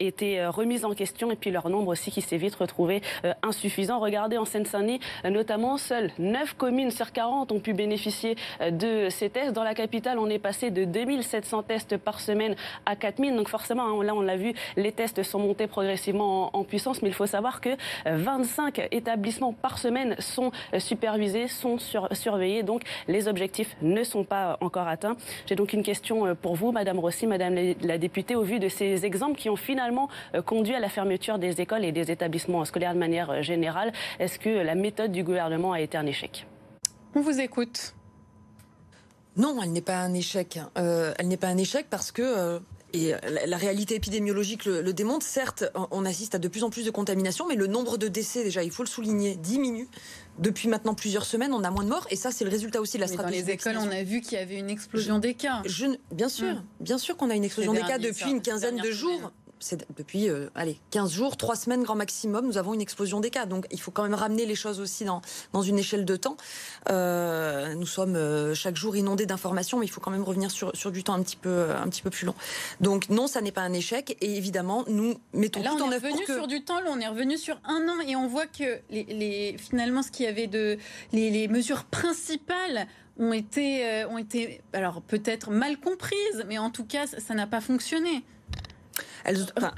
été 0.00 0.44
remise 0.46 0.84
en 0.84 0.92
question 0.92 1.30
et 1.30 1.36
puis 1.36 1.52
leur 1.52 1.68
nombre 1.68 1.88
aussi 1.92 2.10
qui 2.10 2.20
s'est 2.20 2.36
vite 2.36 2.56
retrouvé 2.56 3.00
insuffisant. 3.42 4.00
Regardez 4.00 4.38
en 4.38 4.44
Seine-Saint-Denis, 4.44 5.00
notamment, 5.24 5.76
seules 5.76 6.10
9 6.18 6.54
communes 6.54 6.90
sur 6.90 7.03
40 7.12 7.52
ont 7.52 7.60
pu 7.60 7.72
bénéficier 7.72 8.36
euh, 8.60 8.70
de 8.70 9.08
ces 9.10 9.30
tests. 9.30 9.52
Dans 9.52 9.64
la 9.64 9.74
capitale, 9.74 10.18
on 10.18 10.28
est 10.28 10.38
passé 10.38 10.70
de 10.70 10.84
2700 10.84 11.62
tests 11.64 11.96
par 11.96 12.20
semaine 12.20 12.54
à 12.86 12.96
4000. 12.96 13.36
Donc 13.36 13.48
forcément, 13.48 13.84
hein, 13.84 14.04
là, 14.04 14.14
on 14.14 14.20
l'a 14.20 14.36
vu, 14.36 14.54
les 14.76 14.92
tests 14.92 15.22
sont 15.22 15.38
montés 15.38 15.66
progressivement 15.66 16.50
en, 16.56 16.64
puissance. 16.64 17.02
Mais 17.02 17.08
il 17.08 17.14
faut 17.14 17.26
savoir 17.26 17.60
que 17.60 17.70
25 18.06 18.78
euh, 18.78 18.86
établissements 18.90 19.52
par 19.52 19.78
semaine 19.78 20.16
sont 20.18 20.50
euh, 20.72 20.78
supervisés, 20.78 21.48
sont 21.48 21.78
surveillés. 22.12 22.62
Donc 22.62 22.82
les 23.08 23.28
objectifs 23.28 23.76
ne 23.82 24.02
sont 24.02 24.24
pas 24.24 24.56
encore 24.60 24.88
atteints. 24.88 25.16
J'ai 25.46 25.56
donc 25.56 25.72
une 25.72 25.82
question 25.82 26.34
pour 26.40 26.54
vous, 26.54 26.72
Madame 26.72 26.98
Rossi, 26.98 27.26
Madame 27.26 27.54
la 27.82 27.98
députée, 27.98 28.34
au 28.34 28.42
vu 28.42 28.58
de 28.58 28.68
ces 28.68 29.04
exemples 29.04 29.38
qui 29.38 29.50
ont 29.50 29.56
finalement 29.56 30.08
conduit 30.46 30.74
à 30.74 30.80
la 30.80 30.88
fermeture 30.88 31.38
des 31.38 31.60
écoles 31.60 31.84
et 31.84 31.92
des 31.92 32.10
établissements 32.10 32.64
scolaires 32.64 32.94
de 32.94 32.98
manière 32.98 33.42
générale. 33.42 33.92
Est-ce 34.18 34.38
que 34.38 34.48
la 34.48 34.74
méthode 34.74 35.12
du 35.12 35.22
gouvernement 35.22 35.72
a 35.72 35.80
été 35.80 35.96
un 35.96 36.06
échec? 36.06 36.46
On 37.14 37.20
vous 37.20 37.40
écoute. 37.40 37.94
Non, 39.36 39.60
elle 39.62 39.72
n'est 39.72 39.80
pas 39.80 39.98
un 39.98 40.14
échec. 40.14 40.60
Euh, 40.78 41.12
elle 41.18 41.28
n'est 41.28 41.36
pas 41.36 41.48
un 41.48 41.56
échec 41.56 41.86
parce 41.90 42.12
que 42.12 42.22
euh, 42.22 42.58
et 42.94 43.12
la, 43.46 43.56
réalité 43.56 43.96
épidémiologique 43.96 44.64
le, 44.66 44.92
démontre. 44.92 45.26
Certes, 45.26 45.64
on 45.90 46.04
assiste 46.04 46.36
à 46.36 46.38
de 46.38 46.46
plus 46.46 46.62
en 46.62 46.70
plus 46.70 46.84
de 46.84 46.90
contaminations, 46.90 47.46
mais 47.48 47.56
le 47.56 47.66
nombre 47.66 47.98
de 47.98 48.06
décès, 48.06 48.44
déjà, 48.44 48.62
il 48.62 48.70
faut 48.70 48.84
le 48.84 48.88
souligner, 48.88 49.34
diminue. 49.34 49.88
Depuis 50.38 50.68
maintenant 50.68 50.94
plusieurs 50.94 51.24
semaines, 51.24 51.52
on 51.52 51.64
a 51.64 51.70
moins 51.70 51.82
de 51.82 51.88
morts, 51.88 52.06
et 52.10 52.16
ça, 52.16 52.30
c'est 52.30 52.44
le 52.44 52.50
résultat 52.50 52.80
aussi 52.80 52.96
de 52.96 53.00
la 53.00 53.08
stratégie. 53.08 53.40
Dans 53.42 53.46
les 53.48 53.52
écoles, 53.52 53.76
on 53.78 53.90
a 53.90 54.04
vu 54.04 54.20
qu'il 54.20 54.38
y 54.38 54.40
avait 54.40 54.58
une 54.58 54.70
explosion 54.70 55.18
des 55.18 55.34
cas. 55.34 55.62
bien 56.12 56.28
sûr, 56.28 56.48
hum. 56.48 56.62
bien 56.80 56.98
sûr 56.98 57.16
qu'on 57.16 57.30
a 57.30 57.34
une 57.34 57.44
explosion 57.44 57.72
des 57.72 57.80
cas 57.80 57.98
depuis 57.98 58.30
une 58.30 58.42
quinzaine 58.42 58.76
de 58.76 58.90
jours 58.92 59.32
depuis 59.96 60.28
euh, 60.28 60.48
allez, 60.54 60.78
15 60.90 61.12
jours, 61.12 61.36
3 61.36 61.56
semaines 61.56 61.82
grand 61.82 61.94
maximum, 61.94 62.46
nous 62.46 62.58
avons 62.58 62.74
une 62.74 62.80
explosion 62.80 63.20
des 63.20 63.30
cas. 63.30 63.46
Donc 63.46 63.66
il 63.70 63.80
faut 63.80 63.90
quand 63.90 64.02
même 64.02 64.14
ramener 64.14 64.46
les 64.46 64.54
choses 64.54 64.80
aussi 64.80 65.04
dans, 65.04 65.22
dans 65.52 65.62
une 65.62 65.78
échelle 65.78 66.04
de 66.04 66.16
temps. 66.16 66.36
Euh, 66.90 67.74
nous 67.74 67.86
sommes 67.86 68.16
euh, 68.16 68.54
chaque 68.54 68.76
jour 68.76 68.96
inondés 68.96 69.26
d'informations, 69.26 69.78
mais 69.78 69.86
il 69.86 69.90
faut 69.90 70.00
quand 70.00 70.10
même 70.10 70.22
revenir 70.22 70.50
sur, 70.50 70.74
sur 70.76 70.92
du 70.92 71.02
temps 71.02 71.14
un 71.14 71.22
petit, 71.22 71.36
peu, 71.36 71.70
un 71.70 71.88
petit 71.88 72.02
peu 72.02 72.10
plus 72.10 72.26
long. 72.26 72.34
Donc 72.80 73.08
non, 73.08 73.26
ça 73.26 73.40
n'est 73.40 73.52
pas 73.52 73.62
un 73.62 73.72
échec. 73.72 74.16
Et 74.20 74.36
évidemment, 74.36 74.84
nous 74.88 75.14
mettons 75.32 75.62
là, 75.62 75.70
tout 75.70 75.82
en 75.82 75.92
œuvre. 75.92 76.04
On 76.04 76.08
est 76.08 76.12
revenu 76.12 76.26
sur 76.26 76.46
du 76.46 76.64
temps, 76.64 76.80
là, 76.80 76.90
on 76.90 77.00
est 77.00 77.08
revenu 77.08 77.38
sur 77.38 77.58
un 77.64 77.88
an 77.88 78.00
et 78.06 78.16
on 78.16 78.26
voit 78.26 78.46
que 78.46 78.80
les, 78.90 79.04
les 79.04 79.56
finalement 79.58 80.02
ce 80.02 80.10
qu'il 80.10 80.26
y 80.26 80.28
avait 80.28 80.46
de... 80.46 80.78
Les, 81.12 81.30
les 81.30 81.48
mesures 81.48 81.84
principales 81.84 82.86
ont 83.16 83.32
été, 83.32 84.04
ont 84.10 84.18
été 84.18 84.60
alors 84.72 85.00
peut-être 85.00 85.50
mal 85.50 85.78
comprises, 85.78 86.44
mais 86.48 86.58
en 86.58 86.70
tout 86.70 86.84
cas, 86.84 87.06
ça 87.06 87.34
n'a 87.34 87.46
pas 87.46 87.60
fonctionné 87.60 88.24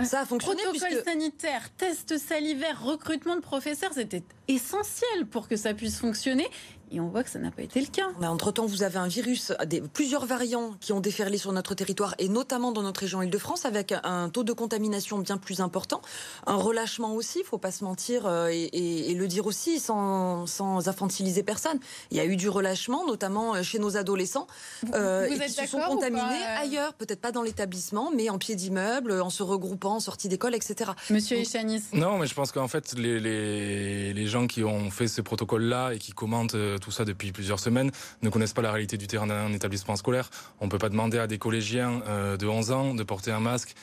ça 0.04 0.20
a 0.20 0.26
fonctionné. 0.26 0.62
Protocole 0.62 1.02
sanitaire, 1.04 1.70
test 1.76 2.18
salivaire, 2.18 2.82
recrutement 2.82 3.36
de 3.36 3.40
professeurs, 3.40 3.92
c'était 3.92 4.22
essentiel 4.48 5.26
pour 5.30 5.48
que 5.48 5.56
ça 5.56 5.74
puisse 5.74 5.98
fonctionner. 5.98 6.48
Et 6.92 7.00
on 7.00 7.08
voit 7.08 7.24
que 7.24 7.30
ça 7.30 7.40
n'a 7.40 7.50
pas 7.50 7.62
été 7.62 7.80
le 7.80 7.88
cas. 7.88 8.06
Mais 8.20 8.26
entre-temps, 8.26 8.66
vous 8.66 8.82
avez 8.84 8.98
un 8.98 9.08
virus, 9.08 9.52
des, 9.66 9.80
plusieurs 9.80 10.24
variants 10.24 10.74
qui 10.80 10.92
ont 10.92 11.00
déferlé 11.00 11.36
sur 11.36 11.52
notre 11.52 11.74
territoire, 11.74 12.14
et 12.18 12.28
notamment 12.28 12.70
dans 12.70 12.82
notre 12.82 13.00
région 13.00 13.22
Île-de-France, 13.22 13.64
avec 13.64 13.92
un 14.04 14.28
taux 14.28 14.44
de 14.44 14.52
contamination 14.52 15.18
bien 15.18 15.36
plus 15.36 15.60
important. 15.60 16.00
Un 16.46 16.54
relâchement 16.54 17.14
aussi, 17.14 17.40
il 17.40 17.44
faut 17.44 17.58
pas 17.58 17.72
se 17.72 17.82
mentir 17.82 18.26
euh, 18.26 18.48
et, 18.48 19.14
le 19.14 19.26
dire 19.26 19.46
aussi 19.46 19.80
sans, 19.80 20.46
sans 20.46 20.88
infantiliser 20.88 21.42
personne. 21.42 21.78
Il 22.10 22.16
y 22.16 22.20
a 22.20 22.24
eu 22.24 22.36
du 22.36 22.48
relâchement, 22.48 23.06
notamment 23.06 23.54
euh, 23.54 23.62
chez 23.62 23.78
nos 23.78 23.96
adolescents, 23.96 24.46
euh, 24.94 25.28
qui 25.28 25.50
se 25.50 25.66
sont 25.66 25.80
contaminés 25.80 26.44
ailleurs, 26.58 26.94
peut-être 26.94 27.20
pas 27.20 27.32
dans 27.32 27.42
l'établissement, 27.42 28.12
mais 28.14 28.30
en 28.30 28.38
pied 28.38 28.54
d'immeuble, 28.54 29.20
en 29.20 29.30
se 29.30 29.42
regroupant, 29.42 29.96
en 29.96 30.00
sortie 30.00 30.28
d'école, 30.28 30.54
etc. 30.54 30.92
Monsieur 31.10 31.38
Echanis. 31.38 31.82
Non, 31.92 32.18
mais 32.18 32.26
je 32.26 32.34
pense 32.34 32.52
qu'en 32.52 32.68
fait, 32.68 32.94
les, 32.96 33.18
les, 33.18 34.12
les 34.12 34.26
gens 34.26 34.46
qui 34.46 34.62
ont 34.62 34.90
fait 34.90 35.08
ce 35.08 35.20
protocole-là 35.20 35.92
et 35.92 35.98
qui 35.98 36.12
commentent 36.12 36.56
tout 36.78 36.90
ça 36.90 37.04
depuis 37.04 37.32
plusieurs 37.32 37.60
semaines, 37.60 37.90
ne 38.22 38.30
connaissent 38.30 38.52
pas 38.52 38.62
la 38.62 38.72
réalité 38.72 38.96
du 38.96 39.06
terrain 39.06 39.26
d'un 39.26 39.52
établissement 39.52 39.96
scolaire. 39.96 40.30
On 40.60 40.66
ne 40.66 40.70
peut 40.70 40.78
pas 40.78 40.88
demander 40.88 41.18
à 41.18 41.26
des 41.26 41.38
collégiens 41.38 42.02
euh, 42.06 42.36
de 42.36 42.46
11 42.46 42.70
ans 42.70 42.94
de 42.94 43.02
porter 43.02 43.30
un 43.30 43.40
masque 43.40 43.74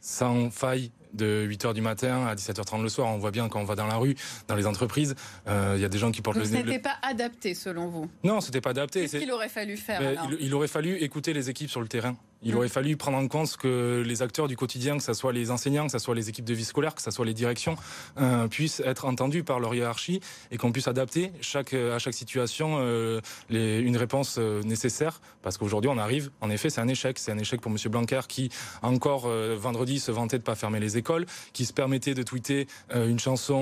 sans 0.00 0.50
faille 0.50 0.90
de 1.12 1.46
8h 1.48 1.74
du 1.74 1.80
matin 1.80 2.26
à 2.26 2.34
17h30 2.34 2.82
le 2.82 2.88
soir. 2.88 3.08
On 3.08 3.18
voit 3.18 3.30
bien 3.30 3.48
quand 3.48 3.60
on 3.60 3.64
va 3.64 3.76
dans 3.76 3.86
la 3.86 3.96
rue, 3.96 4.16
dans 4.48 4.56
les 4.56 4.66
entreprises, 4.66 5.14
il 5.46 5.80
y 5.80 5.84
a 5.84 5.88
des 5.88 5.98
gens 5.98 6.10
qui 6.10 6.22
portent 6.22 6.38
Donc, 6.38 6.46
le... 6.46 6.50
Ce 6.50 6.56
n'était 6.56 6.80
pas 6.80 6.96
adapté 7.02 7.54
selon 7.54 7.86
vous? 7.86 8.10
Non, 8.24 8.40
c'était 8.40 8.60
pas 8.60 8.70
adapté. 8.70 9.02
Qu'est-ce 9.02 9.18
qu'il 9.18 9.30
aurait 9.30 9.48
fallu 9.48 9.76
faire 9.76 10.00
il, 10.30 10.38
il 10.40 10.54
aurait 10.54 10.66
fallu 10.66 10.96
écouter 10.96 11.32
les 11.32 11.50
équipes 11.50 11.70
sur 11.70 11.80
le 11.80 11.86
terrain. 11.86 12.16
Il 12.42 12.56
aurait 12.56 12.68
fallu 12.68 12.96
prendre 12.96 13.18
en 13.18 13.28
compte 13.28 13.56
que 13.56 14.02
les 14.04 14.22
acteurs 14.22 14.48
du 14.48 14.56
quotidien, 14.56 14.96
que 14.96 15.02
ce 15.02 15.12
soit 15.12 15.32
les 15.32 15.50
enseignants, 15.50 15.86
que 15.86 15.92
ce 15.92 15.98
soit 15.98 16.14
les 16.14 16.28
équipes 16.28 16.44
de 16.44 16.54
vie 16.54 16.64
scolaire, 16.64 16.94
que 16.94 17.02
ce 17.02 17.10
soit 17.10 17.24
les 17.24 17.34
directions, 17.34 17.76
euh, 18.18 18.48
puissent 18.48 18.82
être 18.84 19.04
entendus 19.04 19.44
par 19.44 19.60
leur 19.60 19.74
hiérarchie 19.74 20.20
et 20.50 20.56
qu'on 20.56 20.72
puisse 20.72 20.88
adapter 20.88 21.32
chaque, 21.40 21.72
à 21.74 21.98
chaque 21.98 22.14
situation 22.14 22.78
euh, 22.80 23.20
les, 23.48 23.78
une 23.78 23.96
réponse 23.96 24.36
euh, 24.38 24.62
nécessaire. 24.62 25.20
Parce 25.42 25.56
qu'aujourd'hui, 25.56 25.90
on 25.92 25.98
arrive, 25.98 26.30
en 26.40 26.50
effet, 26.50 26.70
c'est 26.70 26.80
un 26.80 26.88
échec. 26.88 27.18
C'est 27.18 27.32
un 27.32 27.38
échec 27.38 27.60
pour 27.60 27.70
M. 27.70 27.78
Blanquer 27.90 28.20
qui, 28.28 28.50
encore 28.82 29.24
euh, 29.26 29.56
vendredi, 29.58 30.00
se 30.00 30.10
vantait 30.10 30.38
de 30.38 30.44
pas 30.44 30.54
fermer 30.54 30.80
les 30.80 30.98
écoles, 30.98 31.26
qui 31.52 31.64
se 31.64 31.72
permettait 31.72 32.14
de 32.14 32.22
tweeter 32.22 32.66
euh, 32.94 33.08
une 33.08 33.18
chanson 33.18 33.52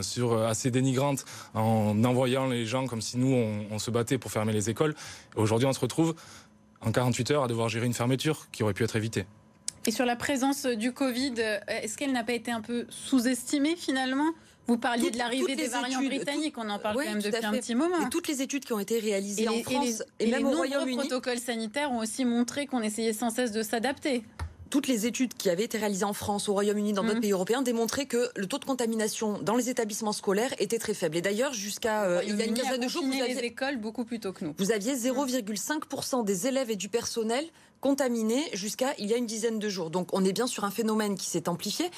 sur 0.00 0.42
assez 0.42 0.70
dénigrante 0.70 1.24
en 1.54 2.02
envoyant 2.04 2.46
les 2.46 2.66
gens 2.66 2.86
comme 2.86 3.00
si 3.00 3.18
nous, 3.18 3.32
on, 3.34 3.66
on 3.70 3.78
se 3.78 3.90
battait 3.90 4.18
pour 4.18 4.30
fermer 4.30 4.52
les 4.52 4.70
écoles. 4.70 4.94
Aujourd'hui, 5.36 5.66
on 5.66 5.72
se 5.72 5.80
retrouve 5.80 6.14
en 6.82 6.92
48 6.92 7.30
heures 7.30 7.44
à 7.44 7.48
devoir 7.48 7.68
gérer 7.68 7.86
une 7.86 7.94
fermeture 7.94 8.48
qui 8.52 8.62
aurait 8.62 8.74
pu 8.74 8.84
être 8.84 8.96
évitée. 8.96 9.24
Et 9.86 9.90
sur 9.90 10.04
la 10.04 10.16
présence 10.16 10.66
du 10.66 10.92
Covid, 10.92 11.34
est-ce 11.66 11.96
qu'elle 11.96 12.12
n'a 12.12 12.22
pas 12.22 12.34
été 12.34 12.52
un 12.52 12.60
peu 12.60 12.86
sous-estimée 12.88 13.74
finalement? 13.76 14.30
Vous 14.68 14.78
parliez 14.78 15.10
de 15.10 15.18
l'arrivée 15.18 15.56
des 15.56 15.66
variants 15.66 16.02
britanniques, 16.02 16.56
on 16.56 16.68
en 16.68 16.78
parle 16.78 16.96
quand 16.96 17.04
même 17.04 17.20
depuis 17.20 17.44
un 17.44 17.50
petit 17.50 17.74
moment. 17.74 18.06
Et 18.06 18.08
toutes 18.10 18.28
les 18.28 18.42
études 18.42 18.64
qui 18.64 18.72
ont 18.72 18.78
été 18.78 19.00
réalisées 19.00 19.48
en 19.48 19.60
France 19.62 20.04
et, 20.20 20.30
même 20.30 20.46
au 20.46 20.50
Royaume-Uni. 20.50 20.96
Les 20.96 21.08
protocoles 21.08 21.38
sanitaires 21.38 21.90
ont 21.90 21.98
aussi 21.98 22.24
montré 22.24 22.66
qu'on 22.66 22.80
essayait 22.80 23.12
sans 23.12 23.30
cesse 23.30 23.50
de 23.50 23.62
s'adapter 23.62 24.22
toutes 24.72 24.88
les 24.88 25.04
études 25.04 25.34
qui 25.34 25.50
avaient 25.50 25.64
été 25.64 25.76
réalisées 25.76 26.06
en 26.06 26.14
France, 26.14 26.48
au 26.48 26.54
Royaume-Uni, 26.54 26.94
dans 26.94 27.02
d'autres 27.02 27.16
mhm. 27.16 27.20
pays 27.20 27.32
européens, 27.32 27.60
démontraient 27.60 28.06
que 28.06 28.30
le 28.34 28.46
taux 28.46 28.58
de 28.58 28.64
contamination 28.64 29.38
dans 29.38 29.54
les 29.54 29.68
établissements 29.68 30.12
scolaires 30.12 30.54
était 30.58 30.78
très 30.78 30.94
faible. 30.94 31.18
Et 31.18 31.20
d'ailleurs, 31.20 31.52
jusqu'à 31.52 32.04
euh, 32.04 32.22
il 32.26 32.36
y 32.36 32.42
a 32.42 32.46
une 32.46 32.54
quinzaine 32.54 32.80
de 32.80 32.88
jours, 32.88 33.04
vous 33.04 33.12
aviez 33.12 33.34
les 33.34 33.44
écoles 33.44 33.76
beaucoup 33.76 34.06
plus 34.06 34.18
tôt 34.18 34.32
que 34.32 34.46
nous. 34.46 34.54
Vous 34.56 34.72
aviez 34.72 34.94
0,5% 34.94 36.24
des 36.24 36.46
élèves 36.46 36.70
et 36.70 36.76
du 36.76 36.88
personnel 36.88 37.44
contaminés 37.82 38.48
jusqu'à 38.54 38.94
il 38.96 39.08
y 39.08 39.12
a 39.12 39.16
une 39.18 39.26
dizaine 39.26 39.58
de 39.58 39.68
jours. 39.68 39.90
Donc 39.90 40.08
on 40.12 40.24
est 40.24 40.32
bien 40.32 40.46
sur 40.46 40.64
un 40.64 40.70
phénomène 40.70 41.16
qui 41.16 41.26
s'est 41.26 41.48
amplifié. 41.48 41.90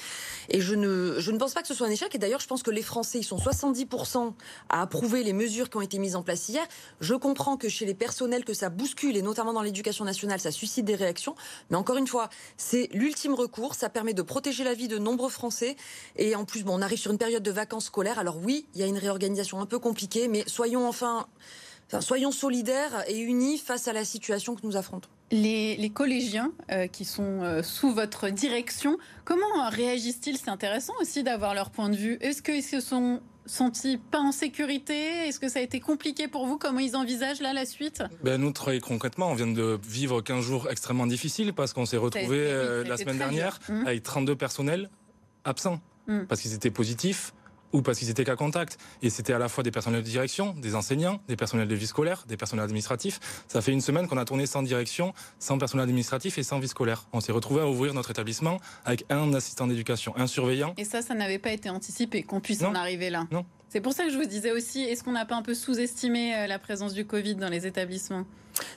Et 0.49 0.59
je 0.59 0.75
ne, 0.75 1.15
je 1.19 1.31
ne 1.31 1.37
pense 1.37 1.53
pas 1.53 1.61
que 1.61 1.67
ce 1.67 1.73
soit 1.73 1.87
un 1.87 1.91
échec. 1.91 2.13
Et 2.13 2.17
d'ailleurs, 2.17 2.41
je 2.41 2.47
pense 2.47 2.63
que 2.63 2.71
les 2.71 2.81
Français, 2.81 3.19
ils 3.19 3.23
sont 3.23 3.37
70% 3.37 4.33
à 4.67 4.81
approuver 4.81 5.23
les 5.23 5.31
mesures 5.31 5.69
qui 5.69 5.77
ont 5.77 5.81
été 5.81 5.99
mises 5.99 6.15
en 6.15 6.23
place 6.23 6.49
hier. 6.49 6.65
Je 6.99 7.13
comprends 7.13 7.55
que 7.55 7.69
chez 7.69 7.85
les 7.85 7.93
personnels, 7.93 8.43
que 8.43 8.55
ça 8.55 8.69
bouscule, 8.69 9.15
et 9.15 9.21
notamment 9.21 9.53
dans 9.53 9.61
l'éducation 9.61 10.03
nationale, 10.03 10.39
ça 10.39 10.51
suscite 10.51 10.85
des 10.85 10.95
réactions. 10.95 11.35
Mais 11.69 11.77
encore 11.77 11.97
une 11.97 12.07
fois, 12.07 12.29
c'est 12.57 12.89
l'ultime 12.91 13.35
recours. 13.35 13.75
Ça 13.75 13.89
permet 13.89 14.15
de 14.15 14.23
protéger 14.23 14.63
la 14.63 14.73
vie 14.73 14.87
de 14.87 14.97
nombreux 14.97 15.29
Français. 15.29 15.75
Et 16.15 16.35
en 16.35 16.45
plus, 16.45 16.63
bon, 16.63 16.79
on 16.79 16.81
arrive 16.81 16.99
sur 16.99 17.11
une 17.11 17.19
période 17.19 17.43
de 17.43 17.51
vacances 17.51 17.85
scolaires. 17.85 18.17
Alors 18.17 18.37
oui, 18.43 18.65
il 18.73 18.81
y 18.81 18.83
a 18.83 18.87
une 18.87 18.97
réorganisation 18.97 19.61
un 19.61 19.67
peu 19.67 19.77
compliquée, 19.77 20.27
mais 20.27 20.43
soyons 20.47 20.87
enfin... 20.87 21.27
Enfin, 21.87 22.01
soyons 22.01 22.31
solidaires 22.31 23.03
et 23.07 23.19
unis 23.19 23.59
face 23.59 23.87
à 23.87 23.93
la 23.93 24.03
situation 24.03 24.55
que 24.55 24.65
nous 24.65 24.75
affrontons. 24.75 25.09
Les, 25.31 25.91
collégiens 25.93 26.51
euh, 26.71 26.87
qui 26.87 27.03
sont 27.03 27.41
euh, 27.41 27.63
sous 27.63 27.91
votre 27.91 28.29
direction, 28.29 28.97
comment 29.23 29.69
réagissent-ils? 29.69 30.37
C'est 30.37 30.49
intéressant 30.49 30.93
aussi 31.01 31.23
d'avoir 31.23 31.55
leur 31.55 31.71
point 31.71 31.89
de 31.89 31.95
vue. 31.95 32.17
Est-ce 32.21 32.41
qu'ils 32.41 32.63
se 32.63 32.79
sont 32.79 33.21
sentis 33.47 33.97
pas 33.97 34.19
en 34.19 34.31
sécurité? 34.31 35.27
Est-ce 35.27 35.39
que 35.39 35.49
ça 35.49 35.59
a 35.59 35.61
été 35.61 35.79
compliqué 35.79 36.27
pour 36.27 36.45
vous? 36.45 36.57
Comment 36.57 36.79
ils 36.79 36.95
envisagent 36.95 37.41
là 37.41 37.53
la 37.53 37.65
suite? 37.65 38.03
Ben, 38.23 38.39
Nous, 38.39 38.51
très 38.51 38.79
concrètement, 38.79 39.31
on 39.31 39.33
vient 39.33 39.47
de 39.47 39.79
vivre 39.87 40.21
15 40.21 40.43
jours 40.43 40.69
extrêmement 40.69 41.07
difficiles 41.07 41.53
parce 41.53 41.73
qu'on 41.73 41.85
s'est 41.85 41.97
retrouvé 41.97 42.37
euh, 42.39 42.83
la 42.83 42.97
semaine 42.97 43.17
dernière 43.17 43.59
mmh. 43.67 43.87
avec 43.87 44.03
32 44.03 44.35
personnels 44.35 44.89
absents 45.43 45.79
mmh. 46.07 46.23
parce 46.27 46.41
qu'ils 46.41 46.53
étaient 46.53 46.71
positifs 46.71 47.33
ou 47.73 47.81
parce 47.81 47.99
qu'ils 47.99 48.09
étaient 48.09 48.23
qu'à 48.23 48.35
contact. 48.35 48.77
Et 49.01 49.09
c'était 49.09 49.33
à 49.33 49.39
la 49.39 49.49
fois 49.49 49.63
des 49.63 49.71
personnels 49.71 50.01
de 50.01 50.07
direction, 50.07 50.53
des 50.53 50.75
enseignants, 50.75 51.19
des 51.27 51.35
personnels 51.35 51.67
de 51.67 51.75
vie 51.75 51.87
scolaire, 51.87 52.25
des 52.27 52.37
personnels 52.37 52.65
administratifs. 52.65 53.19
Ça 53.47 53.61
fait 53.61 53.71
une 53.71 53.81
semaine 53.81 54.07
qu'on 54.07 54.17
a 54.17 54.25
tourné 54.25 54.45
sans 54.45 54.63
direction, 54.63 55.13
sans 55.39 55.57
personnel 55.57 55.83
administratif 55.83 56.37
et 56.37 56.43
sans 56.43 56.59
vie 56.59 56.67
scolaire. 56.67 57.07
On 57.13 57.19
s'est 57.19 57.31
retrouvé 57.31 57.61
à 57.61 57.67
ouvrir 57.67 57.93
notre 57.93 58.11
établissement 58.11 58.59
avec 58.85 59.05
un 59.09 59.33
assistant 59.33 59.67
d'éducation, 59.67 60.15
un 60.17 60.27
surveillant. 60.27 60.73
Et 60.77 60.85
ça, 60.85 61.01
ça 61.01 61.13
n'avait 61.13 61.39
pas 61.39 61.51
été 61.51 61.69
anticipé 61.69 62.23
qu'on 62.23 62.39
puisse 62.39 62.63
en 62.63 62.75
arriver 62.75 63.09
là. 63.09 63.27
Non. 63.31 63.45
C'est 63.69 63.81
pour 63.81 63.93
ça 63.93 64.05
que 64.05 64.09
je 64.11 64.17
vous 64.17 64.25
disais 64.25 64.51
aussi, 64.51 64.83
est-ce 64.83 65.03
qu'on 65.03 65.11
n'a 65.11 65.25
pas 65.25 65.35
un 65.35 65.41
peu 65.41 65.53
sous-estimé 65.53 66.33
euh, 66.35 66.47
la 66.47 66.59
présence 66.59 66.93
du 66.93 67.05
Covid 67.05 67.35
dans 67.35 67.49
les 67.49 67.67
établissements? 67.67 68.25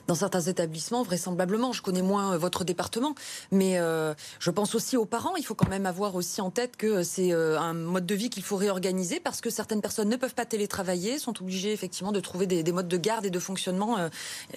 Dans 0.07 0.15
certains 0.15 0.41
établissements, 0.41 1.03
vraisemblablement. 1.03 1.71
Je 1.73 1.81
connais 1.81 2.01
moins 2.01 2.33
euh, 2.33 2.37
votre 2.37 2.63
département, 2.63 3.15
mais 3.51 3.77
euh, 3.77 4.13
je 4.39 4.51
pense 4.51 4.75
aussi 4.75 4.97
aux 4.97 5.05
parents. 5.05 5.35
Il 5.37 5.45
faut 5.45 5.55
quand 5.55 5.69
même 5.69 5.85
avoir 5.85 6.15
aussi 6.15 6.41
en 6.41 6.51
tête 6.51 6.77
que 6.77 7.03
c'est 7.03 7.31
euh, 7.31 7.59
un 7.59 7.73
mode 7.73 8.05
de 8.05 8.15
vie 8.15 8.29
qu'il 8.29 8.43
faut 8.43 8.55
réorganiser 8.55 9.19
parce 9.19 9.41
que 9.41 9.49
certaines 9.49 9.81
personnes 9.81 10.09
ne 10.09 10.15
peuvent 10.15 10.35
pas 10.35 10.45
télétravailler, 10.45 11.19
sont 11.19 11.39
obligées 11.41 11.73
effectivement 11.73 12.11
de 12.11 12.19
trouver 12.19 12.47
des, 12.47 12.71
modes 12.71 12.87
de 12.87 12.97
garde 12.97 13.25
et 13.25 13.29
de 13.29 13.39
fonctionnement. 13.39 13.97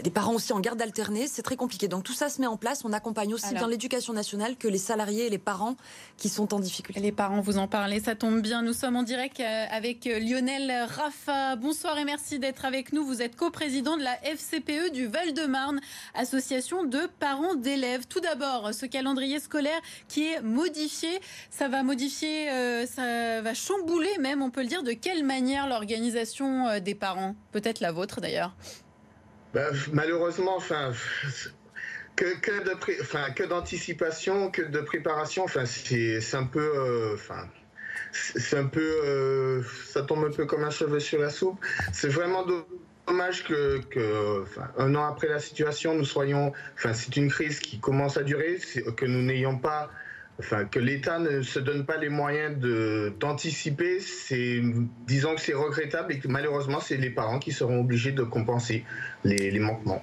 des 0.02 0.10
parents 0.10 0.34
aussi 0.34 0.52
en 0.52 0.60
garde 0.60 0.80
alternée, 0.80 1.26
c'est 1.26 1.42
très 1.42 1.56
compliqué. 1.56 1.88
Donc 1.88 2.04
tout 2.04 2.12
ça 2.12 2.28
se 2.28 2.40
met 2.40 2.46
en 2.46 2.56
place. 2.56 2.84
On 2.84 2.92
accompagne 2.92 3.34
aussi 3.34 3.54
bien 3.54 3.68
l'éducation 3.68 4.12
nationale 4.12 4.56
que 4.56 4.68
les 4.68 4.78
salariés 4.78 5.26
et 5.26 5.30
les 5.30 5.38
parents 5.38 5.76
qui 6.16 6.28
sont 6.28 6.54
en 6.54 6.60
difficulté. 6.60 7.00
Les 7.00 7.12
parents, 7.12 7.40
vous 7.40 7.58
en 7.58 7.68
parlez, 7.68 8.00
ça 8.00 8.14
tombe 8.14 8.40
bien. 8.40 8.62
Nous 8.62 8.72
sommes 8.72 8.96
en 8.96 9.02
direct 9.02 9.40
avec 9.40 10.04
Lionel 10.04 10.86
Rafa. 10.88 11.56
Bonsoir 11.56 11.98
et 11.98 12.04
merci 12.04 12.38
d'être 12.38 12.64
avec 12.64 12.92
nous. 12.92 13.04
Vous 13.04 13.22
êtes 13.22 13.36
coprésident 13.36 13.96
de 13.96 14.02
la 14.02 14.16
FCPE 14.24 14.92
du 14.92 15.08
Val-de-Marne, 15.12 15.80
association 16.14 16.84
de 16.84 17.00
parents 17.20 17.54
d'élèves. 17.54 18.06
Tout 18.08 18.20
d'abord, 18.20 18.72
ce 18.72 18.86
calendrier 18.86 19.38
scolaire 19.40 19.80
qui 20.08 20.26
est 20.26 20.40
modifié, 20.40 21.20
ça 21.50 21.68
va 21.68 21.82
modifier, 21.82 22.50
euh, 22.50 22.86
ça 22.86 23.42
va 23.42 23.54
chambouler 23.54 24.16
même, 24.18 24.42
on 24.42 24.50
peut 24.50 24.62
le 24.62 24.68
dire, 24.68 24.82
de 24.82 24.92
quelle 24.92 25.24
manière 25.24 25.68
l'organisation 25.68 26.68
euh, 26.68 26.80
des 26.80 26.94
parents 26.94 27.36
Peut-être 27.52 27.80
la 27.80 27.92
vôtre 27.92 28.20
d'ailleurs. 28.20 28.56
Bah, 29.54 29.68
malheureusement, 29.92 30.56
enfin. 30.56 30.92
Que, 32.14 32.38
que 33.32 33.44
d'anticipation, 33.44 34.50
que 34.50 34.60
de 34.60 34.80
préparation, 34.80 35.44
enfin, 35.44 35.64
c'est 35.64 36.34
un 36.34 36.44
peu, 36.44 36.60
euh, 36.60 37.14
enfin, 37.14 37.48
c'est 38.12 38.58
un 38.58 38.66
peu, 38.66 39.64
ça 39.88 40.02
tombe 40.02 40.22
un 40.24 40.30
peu 40.30 40.44
comme 40.44 40.62
un 40.62 40.70
cheveu 40.70 41.00
sur 41.00 41.18
la 41.18 41.30
soupe. 41.30 41.58
C'est 41.92 42.08
vraiment 42.08 42.44
dommage 43.06 43.44
que, 43.44 43.80
an 44.78 45.04
après 45.04 45.28
la 45.28 45.40
situation, 45.40 45.94
nous 45.94 46.04
soyons. 46.04 46.52
Enfin, 46.74 46.92
c'est 46.92 47.16
une 47.16 47.28
crise 47.28 47.60
qui 47.60 47.78
commence 47.78 48.16
à 48.16 48.22
durer, 48.22 48.58
que 48.96 49.06
nous 49.06 49.22
n'ayons 49.22 49.58
pas. 49.58 49.90
Enfin, 50.38 50.64
que 50.64 50.78
l'État 50.78 51.18
ne 51.18 51.42
se 51.42 51.58
donne 51.58 51.84
pas 51.84 51.98
les 51.98 52.08
moyens 52.08 52.58
d'anticiper, 53.20 54.00
c'est, 54.00 54.62
disons 55.06 55.34
que 55.34 55.40
c'est 55.40 55.52
regrettable 55.52 56.14
et 56.14 56.18
que 56.18 56.26
malheureusement, 56.26 56.80
c'est 56.80 56.96
les 56.96 57.10
parents 57.10 57.38
qui 57.38 57.52
seront 57.52 57.80
obligés 57.80 58.12
de 58.12 58.22
compenser 58.22 58.84
les 59.24 59.58
manquements. 59.58 60.02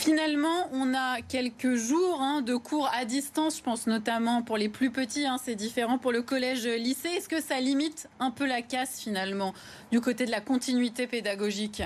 Finalement, 0.00 0.70
on 0.72 0.94
a 0.94 1.20
quelques 1.20 1.74
jours 1.74 2.22
hein, 2.22 2.40
de 2.40 2.56
cours 2.56 2.90
à 2.98 3.04
distance, 3.04 3.58
je 3.58 3.62
pense 3.62 3.86
notamment 3.86 4.40
pour 4.40 4.56
les 4.56 4.70
plus 4.70 4.90
petits, 4.90 5.26
hein, 5.26 5.36
c'est 5.44 5.54
différent 5.54 5.98
pour 5.98 6.10
le 6.10 6.22
collège-lycée. 6.22 7.08
Est-ce 7.08 7.28
que 7.28 7.42
ça 7.42 7.60
limite 7.60 8.08
un 8.18 8.30
peu 8.30 8.46
la 8.46 8.62
casse 8.62 8.98
finalement 8.98 9.52
du 9.92 10.00
côté 10.00 10.24
de 10.24 10.30
la 10.30 10.40
continuité 10.40 11.06
pédagogique? 11.06 11.82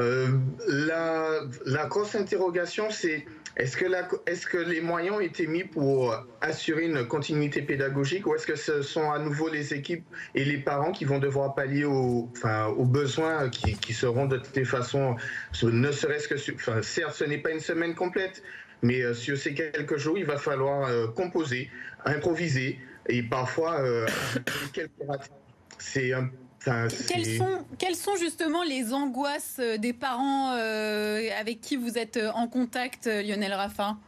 Euh, 0.00 0.38
la 0.66 1.86
grosse 1.86 2.16
interrogation, 2.16 2.88
c'est 2.90 3.26
est-ce 3.56 3.76
que, 4.46 4.58
les 4.58 4.80
moyens 4.80 5.16
ont 5.16 5.20
été 5.20 5.46
mis 5.46 5.64
pour 5.64 6.14
assurer 6.40 6.84
une 6.86 7.06
continuité 7.06 7.62
pédagogique 7.62 8.26
ou 8.26 8.34
est-ce 8.34 8.46
que 8.46 8.56
ce 8.56 8.82
sont 8.82 9.10
à 9.10 9.18
nouveau 9.18 9.48
les 9.48 9.74
équipes 9.74 10.04
et 10.34 10.44
les 10.44 10.58
parents 10.58 10.92
qui 10.92 11.04
vont 11.04 11.18
devoir 11.18 11.54
pallier 11.54 11.84
aux, 11.84 12.28
besoins 12.84 13.48
qui, 13.50 13.92
seront 13.92 14.26
de 14.26 14.36
toutes 14.36 14.56
les 14.56 14.64
façons, 14.64 15.16
ne 15.62 15.92
serait-ce 15.92 16.28
que, 16.28 16.54
enfin, 16.54 16.82
certes, 16.82 17.14
ce 17.14 17.24
n'est 17.24 17.38
pas 17.38 17.50
une 17.50 17.60
semaine 17.60 17.94
complète, 17.94 18.42
mais 18.82 19.02
euh, 19.02 19.14
sur 19.14 19.36
ces 19.36 19.54
quelques 19.54 19.98
jours, 19.98 20.16
il 20.16 20.24
va 20.24 20.38
falloir 20.38 20.88
euh, 20.88 21.08
composer, 21.08 21.70
improviser 22.04 22.78
et 23.08 23.22
parfois 23.22 23.80
euh, 23.80 24.06
c'est 25.78 26.12
un 26.12 26.30
quelles, 26.64 27.38
sont, 27.38 27.64
quelles 27.78 27.96
sont 27.96 28.16
justement 28.16 28.62
les 28.62 28.92
angoisses 28.92 29.56
euh, 29.60 29.78
des 29.78 29.92
parents 29.92 30.52
euh, 30.52 31.28
avec 31.38 31.60
qui 31.60 31.76
vous 31.76 31.96
êtes 31.96 32.16
euh, 32.16 32.30
en 32.32 32.48
contact, 32.48 33.06
Lionel 33.06 33.54
Raffin? 33.54 33.98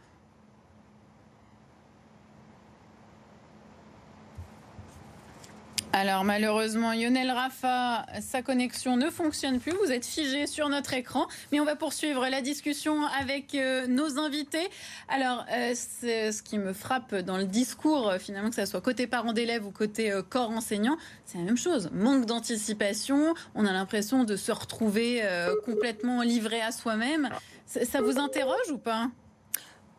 Alors 5.95 6.23
malheureusement, 6.23 6.91
Lionel 6.91 7.29
Rafa, 7.29 8.07
sa 8.19 8.41
connexion 8.41 8.97
ne 8.97 9.11
fonctionne 9.11 9.59
plus. 9.59 9.73
Vous 9.73 9.91
êtes 9.91 10.07
figé 10.07 10.47
sur 10.47 10.67
notre 10.67 10.95
écran, 10.95 11.27
mais 11.51 11.59
on 11.59 11.65
va 11.65 11.75
poursuivre 11.75 12.27
la 12.29 12.41
discussion 12.41 13.05
avec 13.05 13.53
euh, 13.53 13.85
nos 13.85 14.17
invités. 14.17 14.67
Alors, 15.07 15.45
euh, 15.51 15.75
ce 15.75 16.41
qui 16.41 16.57
me 16.57 16.73
frappe 16.73 17.13
dans 17.13 17.37
le 17.37 17.45
discours, 17.45 18.09
euh, 18.09 18.17
finalement, 18.17 18.49
que 18.49 18.55
ce 18.55 18.65
soit 18.65 18.81
côté 18.81 19.05
parents 19.05 19.33
d'élèves 19.33 19.67
ou 19.67 19.71
côté 19.71 20.11
corps 20.29 20.49
enseignant, 20.49 20.97
c'est 21.25 21.37
la 21.37 21.43
même 21.43 21.57
chose. 21.57 21.91
Manque 21.93 22.25
d'anticipation. 22.25 23.35
On 23.53 23.63
a 23.67 23.71
l'impression 23.71 24.23
de 24.23 24.35
se 24.35 24.51
retrouver 24.51 25.21
complètement 25.63 26.23
livré 26.23 26.59
à 26.59 26.71
soi-même. 26.71 27.29
Ça 27.67 28.01
vous 28.01 28.17
interroge 28.17 28.71
ou 28.71 28.79
pas? 28.79 29.09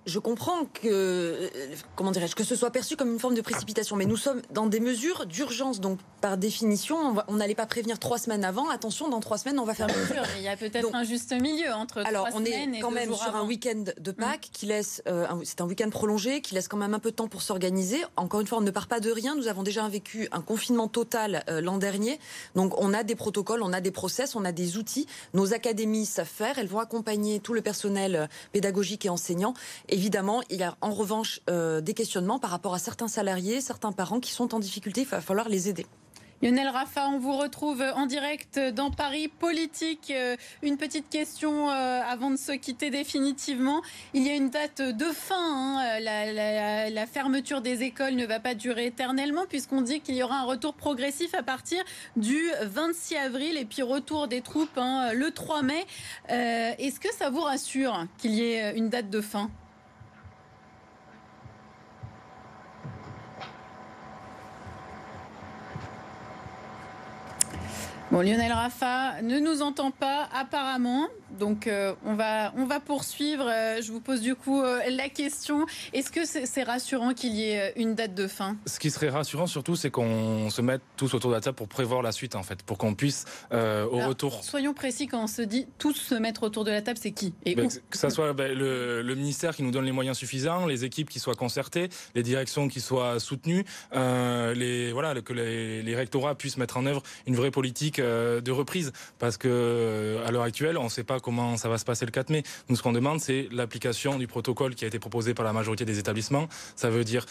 Je 0.07 0.19
comprends 0.19 0.65
que, 0.67 0.89
euh, 0.89 1.49
comment 1.97 2.11
dirais-je, 2.11 2.35
que 2.35 2.45
ce 2.45 2.57
soit 2.57 2.71
perçu 2.71 2.97
comme 2.97 3.13
une 3.13 3.19
forme 3.19 3.35
de 3.35 3.41
précipitation, 3.41 3.97
mais 3.97 4.05
nous 4.05 4.17
sommes 4.17 4.43
dans 4.51 4.67
des 4.67 4.81
mesures 4.81 5.27
d'urgence, 5.27 5.81
donc 5.81 5.99
par 6.21 6.37
définition, 6.37 7.17
on 7.29 7.35
n'allait 7.35 7.55
pas 7.55 7.67
prévenir 7.67 7.99
trois 7.99 8.19
semaines 8.19 8.45
avant. 8.45 8.69
Attention, 8.69 9.09
dans 9.09 9.21
trois 9.21 9.39
semaines, 9.39 9.59
on 9.59 9.65
va 9.65 9.75
faire. 9.75 9.89
Il 10.37 10.43
y 10.43 10.49
a 10.49 10.57
peut-être 10.57 10.95
un 10.95 11.05
juste 11.05 11.33
milieu 11.33 11.73
entre 11.73 11.99
alors, 12.07 12.29
trois 12.29 12.39
semaines 12.39 12.71
on 12.71 12.75
est 12.75 12.81
quand 12.81 12.91
même 12.91 13.15
sur 13.15 13.35
un 13.35 13.45
week-end 13.45 13.85
de 13.99 14.11
mm. 14.11 14.15
Pâques 14.15 14.49
qui 14.53 14.67
laisse, 14.67 15.03
euh, 15.07 15.27
c'est 15.45 15.61
un 15.61 15.67
week-end 15.67 15.91
prolongé, 15.91 16.41
qui 16.41 16.55
laisse 16.55 16.69
quand 16.69 16.77
même 16.77 16.95
un 16.95 16.99
peu 16.99 17.11
de 17.11 17.17
temps 17.17 17.29
pour 17.29 17.43
s'organiser. 17.43 18.03
Encore 18.17 18.41
une 18.41 18.47
fois, 18.47 18.59
on 18.59 18.63
ne 18.63 18.71
part 18.71 18.87
pas 18.87 19.01
de 19.01 19.11
rien. 19.11 19.35
Nous 19.35 19.49
avons 19.49 19.63
déjà 19.63 19.87
vécu 19.89 20.29
un 20.33 20.41
confinement 20.41 20.89
total 20.89 21.45
euh, 21.49 21.61
l'an 21.61 21.79
dernier, 21.79 22.19
donc 22.55 22.79
on 22.81 22.93
a 22.93 23.03
des 23.03 23.15
protocoles, 23.15 23.63
on 23.63 23.73
a 23.73 23.81
des 23.81 23.91
process, 23.91 24.37
on 24.37 24.45
a 24.45 24.53
des 24.53 24.77
outils. 24.77 25.07
Nos 25.33 25.55
académies 25.55 26.07
savent 26.07 26.27
faire. 26.27 26.59
Elles 26.59 26.69
vont 26.69 26.81
accompagner 26.81 27.41
tout 27.41 27.55
le 27.55 27.63
personnel 27.63 28.29
pédagogique 28.53 29.07
et 29.07 29.09
enseignant. 29.09 29.55
Évidemment, 29.95 30.43
il 30.51 30.57
y 30.57 30.65
a 30.65 30.77
en 30.81 30.91
revanche 30.91 31.39
euh, 31.49 31.81
des 31.81 31.95
questionnements 31.95 32.41
par 32.41 32.51
rapport 32.51 32.75
à 32.75 32.81
certains 32.81 33.07
salariés, 33.07 33.61
certains 33.61 33.93
parents 33.93 34.19
qui 34.19 34.33
sont 34.33 34.53
en 34.53 34.59
difficulté. 34.59 35.03
Il 35.03 35.07
va 35.07 35.21
falloir 35.21 35.49
les 35.49 35.69
aider. 35.69 35.87
Lionel 36.43 36.67
Rafa, 36.67 37.07
on 37.07 37.21
vous 37.21 37.37
retrouve 37.37 37.81
en 37.95 38.07
direct 38.07 38.59
dans 38.59 38.91
Paris 38.91 39.29
Politique. 39.29 40.11
Euh, 40.11 40.35
une 40.65 40.79
petite 40.79 41.09
question 41.09 41.71
euh, 41.71 42.01
avant 42.05 42.33
de 42.33 42.37
se 42.37 42.51
quitter 42.51 42.91
définitivement. 42.91 43.83
Il 44.15 44.27
y 44.27 44.31
a 44.31 44.35
une 44.35 44.51
date 44.51 44.83
de 44.83 45.05
fin. 45.05 45.37
Hein. 45.39 46.01
La, 46.01 47.07
fermeture 47.07 47.61
des 47.61 47.85
écoles 47.85 48.17
ne 48.17 48.27
va 48.27 48.41
pas 48.41 48.57
durer 48.57 48.87
éternellement 48.87 49.45
puisqu'on 49.49 49.81
dit 49.81 50.01
qu'il 50.01 50.17
y 50.17 50.25
aura 50.25 50.41
un 50.41 50.45
retour 50.45 50.75
progressif 50.75 51.35
à 51.35 51.45
partir 51.45 51.85
du 52.17 52.51
26 52.63 53.15
avril 53.15 53.57
et 53.57 53.65
puis 53.65 53.83
retour 53.83 54.27
des 54.27 54.41
troupes 54.41 54.77
hein, 54.77 55.13
le 55.13 55.31
3 55.31 55.63
mai. 55.63 55.87
Est-ce 56.31 56.99
que 56.99 57.15
ça 57.15 57.31
vous 57.31 57.43
rassure 57.43 58.07
qu'il 58.19 58.33
y 58.33 58.43
ait 58.43 58.77
une 58.77 58.89
date 58.89 59.09
de 59.09 59.21
fin? 59.21 59.51
Bon, 68.15 68.21
Lionel 68.21 68.53
Rafa 68.53 69.23
ne 69.23 69.41
nous 69.41 69.61
entend 69.61 69.91
pas 69.91 70.29
apparemment. 70.33 71.09
Donc 71.39 71.67
euh, 71.67 71.95
on, 72.05 72.15
va, 72.15 72.53
on 72.57 72.65
va 72.65 72.81
poursuivre. 72.81 73.47
Euh, 73.49 73.83
je 73.83 73.91
vous 73.91 74.01
pose 74.01 74.21
du 74.21 74.35
coup 74.35 74.63
euh, 74.63 74.81
la 74.89 75.09
question. 75.09 75.67
Est-ce 75.93 76.13
que 76.13 76.21
c'est 76.25 76.63
rassurant 76.63 77.13
qu'il 77.13 77.35
y 77.35 77.51
ait 77.51 77.73
une 77.77 77.95
date 77.95 78.15
de 78.15 78.29
fin? 78.29 78.57
Ce 78.67 78.79
qui 78.79 78.91
serait 78.91 79.09
rassurant 79.09 79.47
surtout, 79.47 79.75
c'est 79.77 79.91
qu'on 79.91 80.49
se 80.51 80.63
mette 80.63 80.83
tous 80.97 81.15
autour 81.15 81.31
de 81.31 81.35
la 81.35 81.41
table 81.41 81.57
pour 81.57 81.69
prévoir 81.69 82.03
la 82.03 82.13
suite 82.13 82.37
en 82.37 82.43
fait, 82.43 82.63
pour 82.63 82.79
qu'on 82.79 82.95
puisse 82.95 83.25
au 83.51 83.99
retour. 84.07 84.45
Soyons 84.45 84.75
précis 84.75 85.07
quand 85.07 85.25
on 85.25 85.27
se 85.27 85.43
dit 85.43 85.67
tous 85.79 85.95
se 85.95 86.15
mettre 86.15 86.45
autour 86.45 86.65
de 86.65 86.71
la 86.71 86.83
table, 86.83 86.99
c'est 87.01 87.13
qui? 87.13 87.35
Et 87.45 87.55
ben, 87.55 87.69
Que 87.91 87.99
ce 87.99 88.11
soit 88.11 88.33
ben, 88.33 88.57
le, 88.57 89.15
ministère 89.15 89.57
qui 89.57 89.63
nous 89.63 89.71
donne 89.71 89.85
les 89.85 89.93
moyens 89.93 90.17
suffisants, 90.17 90.67
les 90.67 90.85
équipes 90.85 91.11
qui 91.11 91.19
soient 91.19 91.35
concertées, 91.35 91.89
les 92.15 92.23
directions 92.23 92.69
qui 92.69 92.81
soient 92.81 93.19
soutenues, 93.19 93.65
les, 93.93 94.93
voilà, 94.93 95.21
que 95.21 95.33
les, 95.33 95.83
les, 95.83 95.97
rectorats 95.97 96.35
puissent 96.35 96.59
mettre 96.59 96.77
en 96.77 96.87
œuvre 96.87 97.03
une 97.27 97.37
vraie 97.37 97.51
politique 97.51 98.01
de 98.05 98.51
reprise. 98.51 98.93
Parce 99.19 99.37
que 99.37 100.19
à 100.27 100.31
l'heure 100.31 100.43
actuelle, 100.43 100.79
on 100.79 100.85
ne 100.85 100.89
sait 100.89 101.05
pas 101.05 101.21
comment 101.21 101.57
ça 101.57 101.69
va 101.69 101.79
se 101.79 101.85
passer 101.85 102.05
le 102.05 102.11
4 102.11 102.31
mai. 102.31 102.43
Nous, 102.69 102.77
ce 102.77 102.83
qu'on 102.83 102.93
demande, 102.93 103.21
c'est 103.21 103.49
l'application 103.51 104.19
du 104.19 104.27
protocole 104.27 104.75
qui 104.75 104.85
a 104.85 104.89
été 104.89 104.99
proposé 104.99 105.35
par 105.35 105.45
la 105.45 105.53
majorité 105.53 105.85
des 105.85 105.99
établissements. 105.99 106.49
Ça 106.77 106.91
veut 106.91 107.05
dire 107.05 107.27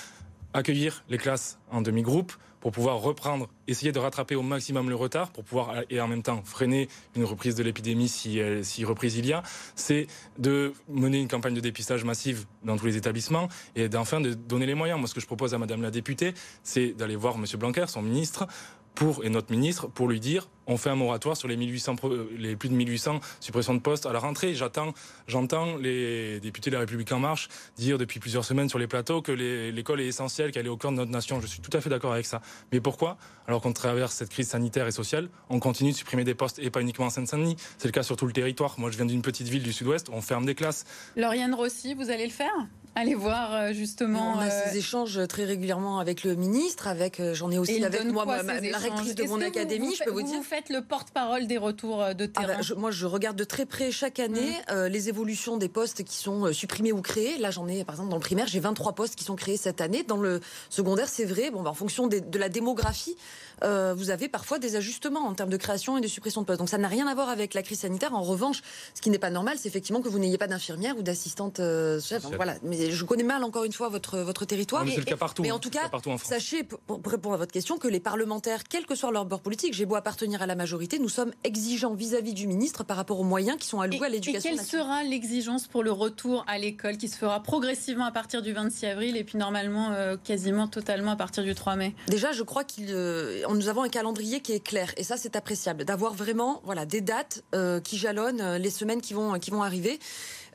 accueillir 0.54 1.04
les 1.10 1.18
classes 1.18 1.60
en 1.72 1.82
demi-groupe 1.82 2.34
pour 2.60 2.72
pouvoir 2.72 3.02
reprendre, 3.02 3.50
essayer 3.68 3.92
de 3.92 4.00
rattraper 4.00 4.36
au 4.36 4.42
maximum 4.42 4.88
le 4.88 4.96
retard 4.96 5.32
pour 5.32 5.44
pouvoir 5.44 5.82
et 5.90 6.00
en 6.00 6.08
même 6.08 6.24
temps 6.24 6.44
freiner 6.46 6.88
une 7.14 7.26
reprise 7.26 7.56
de 7.56 7.64
l'épidémie 7.64 8.08
si, 8.08 8.40
si 8.62 8.86
reprise 8.86 9.18
il 9.18 9.26
y 9.26 9.34
a, 9.34 9.44
c'est 9.76 10.08
de 10.38 10.72
mener 10.88 11.20
une 11.20 11.28
campagne 11.28 11.56
de 11.56 11.60
dépistage 11.60 12.06
massive 12.06 12.46
dans 12.64 12.78
tous 12.78 12.86
les 12.86 12.96
établissements 12.96 13.50
et 13.76 13.90
d'enfin 13.90 14.22
de 14.22 14.34
donner 14.34 14.66
les 14.66 14.76
moyens. 14.76 14.98
Moi, 14.98 15.10
ce 15.10 15.14
que 15.14 15.20
je 15.20 15.26
propose 15.26 15.54
à 15.54 15.58
Madame 15.58 15.82
la 15.82 15.92
députée, 15.92 16.34
c'est 16.64 16.94
d'aller 16.94 17.18
voir 17.18 17.38
Monsieur 17.38 17.58
Blanquer, 17.58 17.86
son 17.88 18.02
ministre, 18.02 18.48
pour, 18.96 19.26
et 19.26 19.30
notre 19.30 19.52
ministre 19.52 19.88
pour 19.88 20.08
lui 20.08 20.22
dire 20.22 20.48
on 20.68 20.78
fait 20.78 20.90
un 20.90 20.96
moratoire 20.96 21.38
sur 21.38 21.48
les, 21.48 21.58
1800, 21.58 21.96
les 22.38 22.56
plus 22.56 22.70
de 22.70 22.76
1800 22.76 23.20
suppressions 23.40 23.74
de 23.74 23.80
postes 23.80 24.06
à 24.06 24.14
la 24.14 24.20
rentrée. 24.20 24.54
J'attends, 24.54 24.94
j'entends 25.28 25.78
les 25.78 26.40
députés 26.40 26.70
de 26.70 26.76
la 26.76 26.82
République 26.82 27.12
en 27.12 27.20
marche 27.20 27.50
dire 27.78 27.98
depuis 27.98 28.20
plusieurs 28.20 28.46
semaines 28.46 28.70
sur 28.70 28.80
les 28.80 28.88
plateaux 28.88 29.22
que 29.22 29.32
l'école 29.32 30.02
est 30.02 30.08
essentielle, 30.08 30.52
qu'elle 30.52 30.66
est 30.66 30.70
au 30.70 30.78
cœur 30.78 30.92
de 30.92 30.98
notre 30.98 31.12
nation. 31.12 31.42
Je 31.42 31.48
suis 31.48 31.60
tout 31.60 31.76
à 31.76 31.82
fait 31.82 31.90
d'accord 31.90 32.14
avec 32.14 32.26
ça. 32.26 32.42
Mais 32.72 32.80
pourquoi, 32.80 33.18
alors 33.48 33.62
qu'on 33.62 33.74
traverse 33.74 34.14
cette 34.14 34.30
crise 34.30 34.50
sanitaire 34.50 34.88
et 34.88 34.92
sociale, 34.92 35.30
on 35.50 35.60
continue 35.60 35.92
de 35.92 35.98
supprimer 35.98 36.24
des 36.24 36.36
postes 36.36 36.60
et 36.60 36.70
pas 36.70 36.82
uniquement 36.82 37.06
en 37.06 37.10
Seine-Saint-Denis 37.10 37.58
C'est 37.78 37.88
le 37.88 37.92
cas 37.92 38.04
sur 38.04 38.16
tout 38.16 38.26
le 38.26 38.34
territoire. 38.34 38.76
Moi, 38.78 38.92
je 38.92 38.98
viens 38.98 39.06
d'une 39.06 39.22
petite 39.22 39.48
ville 39.48 39.64
du 39.64 39.74
Sud-Ouest, 39.74 40.08
on 40.12 40.22
ferme 40.22 40.46
des 40.46 40.56
classes. 40.56 40.86
Lauriane 41.16 41.54
Rossi, 41.54 41.94
vous 41.94 42.10
allez 42.10 42.26
le 42.26 42.32
faire? 42.32 42.54
Allez 42.96 43.16
voir 43.16 43.54
euh, 43.54 43.74
justement. 43.74 44.34
On 44.36 44.40
a 44.40 44.50
ces 44.52 44.76
euh, 44.76 44.80
échanges 44.80 45.28
très 45.28 45.46
régulièrement 45.46 46.00
avec 46.00 46.24
le 46.24 46.36
ministre, 46.36 46.88
avec 46.88 47.20
euh, 47.20 47.34
j'en 47.34 47.50
ai 47.50 47.58
aussi 47.58 47.84
avec 47.84 48.06
moi 48.06 48.26
la 48.26 48.78
rectrice 48.78 49.16
de 49.16 49.24
mon 49.24 49.42
académie. 49.42 49.96
je 49.98 50.04
peux 50.04 50.12
vous, 50.12 50.22
dire. 50.22 50.40
Faites 50.54 50.70
le 50.70 50.82
porte-parole 50.82 51.48
des 51.48 51.58
retours 51.58 51.98
de 52.14 52.30
ah 52.36 52.42
bah, 52.46 52.56
terrain? 52.56 52.62
moi, 52.78 52.92
je 52.92 53.08
regarde 53.08 53.36
de 53.36 53.44
très 53.44 53.66
près 53.66 53.90
chaque 53.92 54.20
année 54.20 54.56
mmh. 54.70 54.84
les 54.86 55.10
évolutions 55.10 55.58
des 55.58 55.68
postes 55.68 56.04
qui 56.04 56.16
sont 56.16 56.54
supprimés 56.54 56.92
ou 56.92 57.02
créés. 57.02 57.40
Là, 57.40 57.50
j'en 57.50 57.68
ai 57.68 57.84
par 57.84 57.96
exemple 57.96 58.12
dans 58.12 58.18
le 58.18 58.22
primaire, 58.22 58.46
j'ai 58.46 58.60
23 58.60 58.94
postes 58.94 59.16
qui 59.16 59.24
sont 59.24 59.36
créés 59.36 59.58
cette 59.58 59.82
année. 59.82 60.04
Dans 60.04 60.18
le 60.18 60.42
secondaire, 60.70 61.10
c'est 61.10 61.26
vrai. 61.26 61.50
Bon, 61.50 61.64
bah, 61.64 61.72
en 61.72 61.74
fonction 61.74 62.06
de 62.06 62.38
la 62.38 62.50
démographie, 62.50 63.18
vous 63.64 64.10
avez 64.10 64.28
parfois 64.28 64.60
des 64.60 64.76
ajustements 64.76 65.28
en 65.28 65.34
termes 65.34 65.50
de 65.50 65.58
création 65.58 65.98
et 65.98 66.02
de 66.02 66.08
suppression 66.08 66.42
de 66.42 66.46
postes. 66.46 66.60
Donc 66.60 66.70
ça 66.70 66.78
n'a 66.78 66.88
rien 66.88 67.08
à 67.08 67.16
voir 67.16 67.30
avec 67.30 67.54
la 67.54 67.64
crise 67.64 67.80
sanitaire. 67.80 68.14
En 68.14 68.24
revanche, 68.24 68.62
ce 68.94 69.02
qui 69.02 69.10
n'est 69.10 69.20
pas 69.20 69.30
normal, 69.30 69.58
c'est 69.60 69.68
effectivement 69.68 70.02
que 70.02 70.10
vous 70.10 70.20
n'ayez 70.20 70.38
pas 70.38 70.48
d'infirmière 70.48 70.98
ou 70.98 71.02
d'assistante 71.02 71.58
chef. 72.02 72.24
voilà. 72.36 72.56
Mais 72.64 72.92
je 72.92 73.06
connais 73.06 73.24
mal 73.24 73.44
encore 73.44 73.64
une 73.64 73.74
fois 73.74 73.90
votre 73.90 74.20
votre 74.20 74.46
territoire. 74.46 74.86
mais, 74.86 74.96
le 74.96 75.16
partout, 75.16 75.42
mais 75.42 75.52
en 75.52 75.60
tout 75.60 75.70
cas, 75.70 75.90
sachez 76.24 76.64
pour, 76.64 77.00
répondre 77.06 77.36
à 77.36 77.38
votre 77.38 77.52
question 77.52 77.78
que 77.78 77.88
les 77.88 78.00
parlementaires, 78.00 78.64
quel 78.70 78.86
que 78.86 78.96
soit 78.96 79.12
leur 79.12 79.26
bord 79.26 79.42
politique, 79.42 79.74
j'ai 79.74 79.86
beau 79.86 79.96
appartenir 79.96 80.42
à 80.42 80.48
la 80.48 80.56
majorité, 80.56 81.00
nous 81.00 81.10
sommes 81.10 81.32
exigeants 81.44 81.94
vis-à-vis 81.94 82.34
du 82.34 82.48
ministre 82.48 82.84
par 82.84 82.98
rapport 82.98 83.20
aux 83.20 83.26
moyens 83.26 83.58
qui 83.58 83.68
sont 83.68 83.82
alloués 83.82 84.06
à 84.06 84.10
l'éducation. 84.10 84.52
Et 84.52 84.56
quelle 84.56 84.66
sera 84.66 85.04
l'exigence 85.04 85.68
pour 85.68 85.84
le 85.84 85.92
retour 85.92 86.44
à 86.48 86.58
l'école 86.58 86.98
qui 86.98 87.08
se 87.08 87.18
fera 87.18 87.42
progressivement 87.42 88.06
à 88.06 88.12
partir 88.12 88.42
du 88.42 88.54
26 88.54 88.86
avril 88.86 89.18
et 89.18 89.24
puis 89.24 89.38
normalement 89.38 89.92
euh, 89.92 90.18
quasiment 90.18 90.68
totalement 90.68 91.12
à 91.12 91.16
partir 91.16 91.44
du 91.44 91.54
3 91.54 91.76
mai? 91.76 91.96
Déjà, 92.08 92.32
je 92.32 92.44
crois 92.44 92.64
qu'il 92.64 92.88
euh, 92.90 93.44
nous 93.54 93.70
avons 93.70 93.84
un 93.84 93.90
calendrier 93.90 94.42
qui 94.42 94.54
est 94.54 94.60
clair 94.60 94.94
et 94.98 95.04
ça 95.04 95.18
c'est 95.18 95.36
appréciable 95.36 95.86
d'avoir 95.86 96.14
vraiment 96.14 96.62
voilà 96.64 96.86
des 96.86 97.02
dates 97.02 97.44
euh, 97.54 97.80
qui 97.80 97.98
jalonnent 97.98 98.56
les 98.56 98.70
semaines 98.70 99.02
qui 99.02 99.14
vont 99.14 99.40
qui 99.40 99.52
vont 99.52 99.64
arriver. 99.64 100.00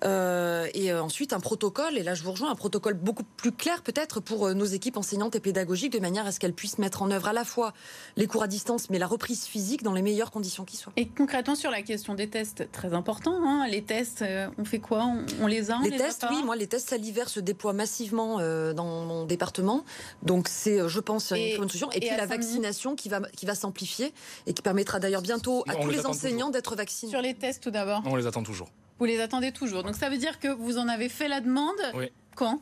Euh, 0.04 0.68
et 0.74 0.92
euh, 0.92 1.02
ensuite 1.02 1.32
un 1.32 1.40
protocole, 1.40 1.98
et 1.98 2.02
là 2.02 2.14
je 2.14 2.22
vous 2.22 2.32
rejoins, 2.32 2.50
un 2.50 2.54
protocole 2.54 2.94
beaucoup 2.94 3.24
plus 3.36 3.52
clair 3.52 3.82
peut-être 3.82 4.20
pour 4.20 4.46
euh, 4.46 4.54
nos 4.54 4.64
équipes 4.64 4.96
enseignantes 4.96 5.34
et 5.34 5.40
pédagogiques, 5.40 5.92
de 5.92 5.98
manière 5.98 6.26
à 6.26 6.32
ce 6.32 6.38
qu'elles 6.38 6.52
puissent 6.52 6.78
mettre 6.78 7.02
en 7.02 7.10
œuvre 7.10 7.28
à 7.28 7.32
la 7.32 7.44
fois 7.44 7.72
les 8.16 8.26
cours 8.26 8.42
à 8.42 8.48
distance, 8.48 8.90
mais 8.90 8.98
la 8.98 9.06
reprise 9.06 9.44
physique 9.44 9.82
dans 9.82 9.92
les 9.92 10.02
meilleures 10.02 10.30
conditions 10.30 10.64
qui 10.64 10.76
soient. 10.76 10.92
Et 10.96 11.08
concrètement 11.08 11.54
sur 11.54 11.70
la 11.70 11.82
question 11.82 12.14
des 12.14 12.28
tests, 12.28 12.70
très 12.72 12.94
important, 12.94 13.40
hein, 13.44 13.66
les 13.68 13.82
tests, 13.82 14.24
on 14.58 14.64
fait 14.64 14.78
quoi? 14.78 15.10
On, 15.40 15.46
les 15.46 15.70
a 15.70 15.78
Les, 15.82 15.96
tests, 15.96 16.26
oui, 16.30 16.42
moi 16.44 16.56
les 16.56 16.66
tests 16.66 16.90
salivaires 16.90 17.28
se 17.28 17.40
déploient 17.40 17.72
massivement 17.72 18.38
dans 18.72 19.04
mon 19.04 19.24
département, 19.24 19.84
donc 20.22 20.48
c'est, 20.48 20.88
je 20.88 21.00
pense, 21.00 21.30
une 21.32 21.58
bonne 21.58 21.68
solution. 21.68 21.90
Et, 21.92 22.00
puis 22.00 22.10
la 22.16 22.26
vaccination 22.26 22.94
qui 22.94 23.08
va, 23.08 23.20
qui 23.36 23.46
va 23.46 23.54
s'amplifier 23.54 24.12
et 24.46 24.54
qui 24.54 24.62
permettra 24.62 24.98
d'ailleurs 24.98 25.22
bientôt 25.22 25.64
à 25.68 25.74
tous 25.74 25.90
les 25.90 26.06
enseignants 26.06 26.50
d'être 26.50 26.76
vaccinés. 26.76 27.10
Sur 27.10 27.22
les 27.22 27.34
tests 27.34 27.62
tout 27.62 27.70
d'abord 27.70 28.02
On 28.04 28.16
les 28.16 28.26
attend 28.26 28.42
toujours. 28.42 28.68
Vous 28.98 29.04
les 29.04 29.20
attendez 29.20 29.52
toujours. 29.52 29.82
Donc 29.82 29.94
ça 29.94 30.10
veut 30.10 30.18
dire 30.18 30.38
que 30.38 30.48
vous 30.48 30.78
en 30.78 30.88
avez 30.88 31.08
fait 31.08 31.28
la 31.28 31.40
demande 31.40 31.76
oui. 31.94 32.10
quand? 32.36 32.60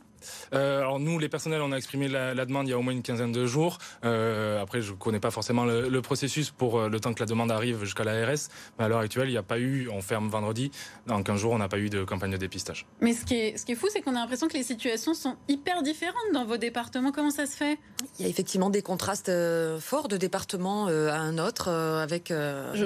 Alors 0.97 1.07
nous, 1.07 1.19
les 1.19 1.29
personnels, 1.29 1.61
on 1.61 1.73
a 1.73 1.77
exprimé 1.77 2.09
la, 2.09 2.47
demande 2.47 2.69
il 2.69 2.71
y 2.71 2.73
a 2.73 2.79
au 2.79 2.83
moins 2.83 2.95
une 2.95 3.03
quinzaine 3.03 3.33
de 3.33 3.45
jours. 3.47 3.77
Euh, 4.05 4.63
après, 4.63 4.81
je 4.81 4.93
ne 4.93 4.97
connais 4.97 5.21
pas 5.21 5.31
forcément 5.31 5.67
le, 5.67 6.01
processus 6.01 6.51
pour 6.51 6.79
euh, 6.79 6.89
le 6.89 7.01
temps 7.01 7.13
que 7.13 7.21
la 7.21 7.27
demande 7.27 7.51
arrive 7.51 7.85
jusqu'à 7.85 8.05
l'ARS. 8.05 8.49
Mais 8.79 8.87
à 8.87 8.89
l'heure 8.89 9.01
actuelle, 9.01 9.29
il 9.29 9.33
n'y 9.33 9.37
a 9.37 9.43
pas 9.43 9.59
eu, 9.59 9.91
on 9.91 10.01
ferme 10.01 10.29
vendredi, 10.29 10.71
dans 11.07 11.23
15 11.23 11.39
jours, 11.39 11.53
on 11.53 11.59
n'a 11.59 11.69
pas 11.69 11.79
eu 11.79 11.91
de 11.91 12.03
campagne 12.05 12.31
de 12.31 12.39
dépistage. 12.39 12.87
Mais 13.03 13.13
ce 13.13 13.27
qui 13.27 13.35
est, 13.35 13.59
ce 13.59 13.67
qui 13.67 13.73
est 13.73 13.75
fou, 13.75 13.89
c'est 13.93 14.01
qu'on 14.01 14.17
a 14.17 14.21
l'impression 14.21 14.49
que 14.49 14.55
les 14.55 14.63
situations 14.63 15.13
sont 15.13 15.37
hyper 15.49 15.83
différentes 15.83 16.33
dans 16.33 16.47
vos 16.47 16.57
départements. 16.57 17.13
Comment 17.13 17.31
ça 17.31 17.45
se 17.45 17.57
fait? 17.57 17.79
Il 18.19 18.25
y 18.25 18.27
a 18.27 18.31
effectivement 18.31 18.71
des 18.71 18.83
contrastes 18.83 19.33
forts 19.81 20.09
de 20.09 20.17
département 20.17 20.87
à 20.87 21.19
un 21.19 21.37
autre, 21.39 21.69
avec 21.69 22.33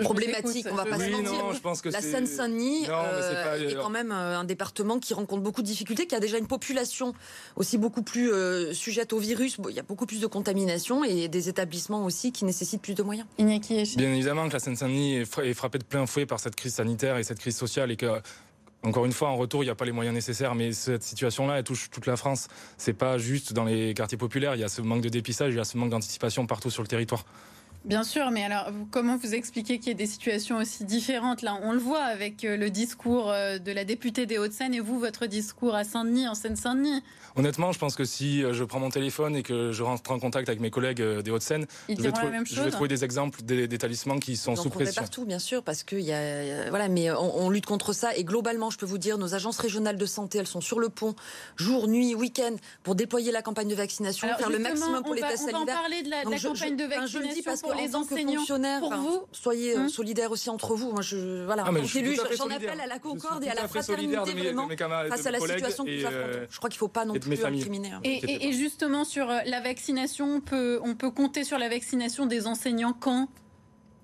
problématiques, 0.03 0.66
on 0.68 0.75
va 0.75 0.85
pas 0.85 0.99
se 0.99 1.11
mentir. 1.11 1.53
je 1.53 1.61
pense 1.61 1.81
que 1.81 1.90
la 1.90 2.01
Seine-Saint-Denis 2.01 2.87
est 2.87 3.75
quand 3.75 3.90
même 3.90 4.11
un 4.11 4.44
département 4.44 4.99
qui 4.99 5.14
rencontre 5.14 5.42
beaucoup 5.42 5.62
de 5.62 5.66
difficultés, 5.66 6.07
qui 6.07 6.14
a 6.14 6.20
déjà 6.20 6.38
une 6.38 6.49
population 6.49 7.14
aussi 7.57 7.79
beaucoup 7.79 8.00
plus 8.03 8.33
euh, 8.33 8.73
sujette 8.73 9.13
au 9.13 9.19
virus. 9.19 9.59
Il 9.69 9.75
y 9.75 9.79
a 9.79 9.83
beaucoup 9.83 10.07
plus 10.07 10.21
de 10.21 10.27
contamination 10.27 11.05
et 11.05 11.29
des 11.29 11.49
établissements 11.49 12.05
aussi 12.05 12.33
qui 12.33 12.45
nécessitent 12.45 12.83
plus 12.83 12.95
de 12.95 13.03
moyens. 13.03 13.27
Bien 13.97 14.13
évidemment 14.13 14.49
que 14.49 14.53
la 14.53 14.61
Seine-Saint-Denis 14.61 15.17
est 15.17 15.55
frappée 15.55 15.79
de 15.79 15.85
plein 15.85 16.07
fouet 16.07 16.27
par 16.27 16.41
cette 16.41 16.57
crise 16.57 16.75
sanitaire 16.75 17.17
et 17.17 17.25
cette 17.25 17.39
crise 17.39 17.57
sociale 17.57 17.91
et 17.91 17.97
que 17.97 18.21
encore 18.83 19.05
une 19.05 19.13
fois, 19.13 19.29
en 19.29 19.37
retour, 19.37 19.63
il 19.63 19.67
n'y 19.67 19.71
a 19.71 19.75
pas 19.75 19.85
les 19.85 19.93
moyens 19.93 20.15
nécessaires, 20.15 20.55
mais 20.55 20.73
cette 20.73 21.03
situation-là, 21.03 21.59
elle 21.59 21.65
touche 21.65 21.91
toute 21.91 22.07
la 22.07 22.17
France. 22.17 22.49
C'est 22.79 22.95
pas 22.95 23.19
juste 23.19 23.53
dans 23.53 23.65
les 23.65 23.93
quartiers 23.93 24.17
populaires. 24.17 24.55
Il 24.55 24.61
y 24.61 24.65
a 24.65 24.69
ce 24.69 24.81
manque 24.81 25.03
de 25.03 25.11
dépistage, 25.11 25.53
il 25.53 25.59
y 25.59 25.61
a 25.61 25.65
ce 25.65 25.77
manque 25.77 25.91
d'anticipation 25.91 26.47
partout 26.47 26.71
sur 26.71 26.83
le 26.83 26.89
territoire. 26.89 27.27
Bien 27.85 28.05
sûr, 28.05 28.31
mais 28.31 28.45
alors 28.45 28.71
comment 28.90 29.16
vous 29.16 29.35
expliquez 29.35 29.79
qu'il 29.79 29.88
y 29.88 29.90
ait 29.93 29.95
des 29.95 30.07
situations 30.07 30.59
aussi 30.59 30.85
différentes? 30.85 31.40
Là, 31.40 31.59
on 31.62 31.73
le 31.73 31.79
voit 31.79 32.03
avec 32.03 32.45
euh, 32.45 32.59
le 32.59 32.69
discours 32.69 33.31
euh, 33.31 33.59
de 33.59 33.73
la 33.73 33.87
députée 33.87 34.27
des 34.27 34.37
Hauts-de-Seine 34.37 34.75
et 34.75 34.81
vous, 34.81 34.99
votre 34.99 35.25
discours 35.25 35.75
à 35.75 35.85
Saint-Denis, 35.85 36.29
en 36.29 36.35
Seine-Saint-Denis. 36.35 37.03
Honnêtement, 37.37 37.73
je 37.73 37.79
pense 37.79 37.97
que 37.97 38.05
si 38.05 38.45
euh, 38.45 38.53
je 38.53 38.64
prends 38.64 38.81
mon 38.81 38.90
téléphone 38.90 39.35
et 39.35 39.43
que 39.43 39.73
je 39.73 39.83
rentre 39.83 40.11
en 40.11 40.19
contact 40.19 40.51
avec 40.51 40.61
mes 40.61 40.71
collègues 40.71 41.01
des 41.01 41.31
Hauts-de-Seine, 41.31 41.64
je, 41.88 42.03
vais 42.61 42.71
trouver 42.71 42.88
des 42.88 43.03
exemples 43.03 43.43
d'établissements 43.43 44.19
qui 44.19 44.37
sont 44.37 44.57
sous 44.57 44.69
pression. 44.69 45.01
partout, 45.01 45.25
bien 45.25 45.38
sûr, 45.38 45.62
parce 45.62 45.83
qu'il 45.83 46.01
y 46.01 46.12
a, 46.12 46.69
voilà, 46.69 46.88
mais 46.88 47.11
on, 47.11 47.49
lutte 47.49 47.66
contre 47.66 47.95
ça 47.95 48.14
et 48.14 48.25
globalement, 48.25 48.69
je 48.69 48.77
peux 48.77 48.87
vous 48.87 48.99
dire, 48.99 49.16
nos 49.16 49.35
agences 49.35 49.59
régionales 49.59 49.97
de 49.97 50.07
santé, 50.07 50.37
elles 50.37 50.47
sont 50.47 50.61
sur 50.61 50.81
le 50.81 50.90
pont, 50.90 51.14
jour, 51.57 51.88
nuit, 51.88 52.14
week-end, 52.14 52.57
pour 52.83 52.95
déployer 52.95 53.33
la 53.33 53.40
campagne 53.40 53.69
de 53.69 53.75
vaccination, 53.75 54.29
faire 54.37 54.51
le 54.51 54.59
maximum 54.59 55.03
pour 55.03 55.14
les 55.14 55.23
tests 55.23 55.49
On 55.49 55.53
va 55.53 55.59
en 55.61 55.66
parler 55.66 56.03
de 56.03 56.11
la, 56.11 56.25
campagne 56.25 56.77
de 56.77 56.85
vaccination 56.85 57.70
pour 57.71 57.81
les 57.81 57.97
enseignants. 57.97 58.45
Pour 58.81 58.95
vous, 58.95 59.23
soyez 59.33 59.77
euh, 59.77 59.81
hum. 59.81 59.89
solidaires 59.89 60.31
aussi 60.31 60.51
entre 60.51 60.75
vous. 60.75 60.93
Moi, 60.93 61.03
je, 61.03 61.45
voilà, 61.45 61.65
ah, 61.67 61.71
j'en 62.37 62.51
appelle 62.51 62.81
à 62.81 62.87
la 62.87 62.99
concorde 62.99 63.45
et 63.45 63.49
à 63.49 63.55
la 63.55 63.69
fraternité 63.69 64.17
vraiment 64.17 64.69
face 65.09 65.27
à 65.27 65.31
la 65.31 65.41
situation 65.41 65.85
que 65.85 65.91
nous 65.91 66.07
affrontons. 66.07 66.47
Je 66.51 66.57
crois 66.57 66.71
qu'il 66.71 66.77
ne 66.77 66.81
faut 66.81 66.89
pas 66.89 67.05
non 67.05 67.15
plus 67.15 67.45
incriminer. 67.45 67.93
Hein. 67.93 68.01
Et, 68.05 68.53
justement, 68.53 69.05
sur 69.05 69.31
euh, 69.31 69.39
la 69.47 69.61
vaccination, 69.61 70.37
on 70.37 70.41
peut, 70.41 70.81
on 70.83 70.95
peut 70.95 71.11
compter 71.11 71.45
sur 71.45 71.59
la 71.59 71.69
vaccination 71.69 72.27
des 72.27 72.47
enseignants 72.47 72.95
quand? 72.99 73.29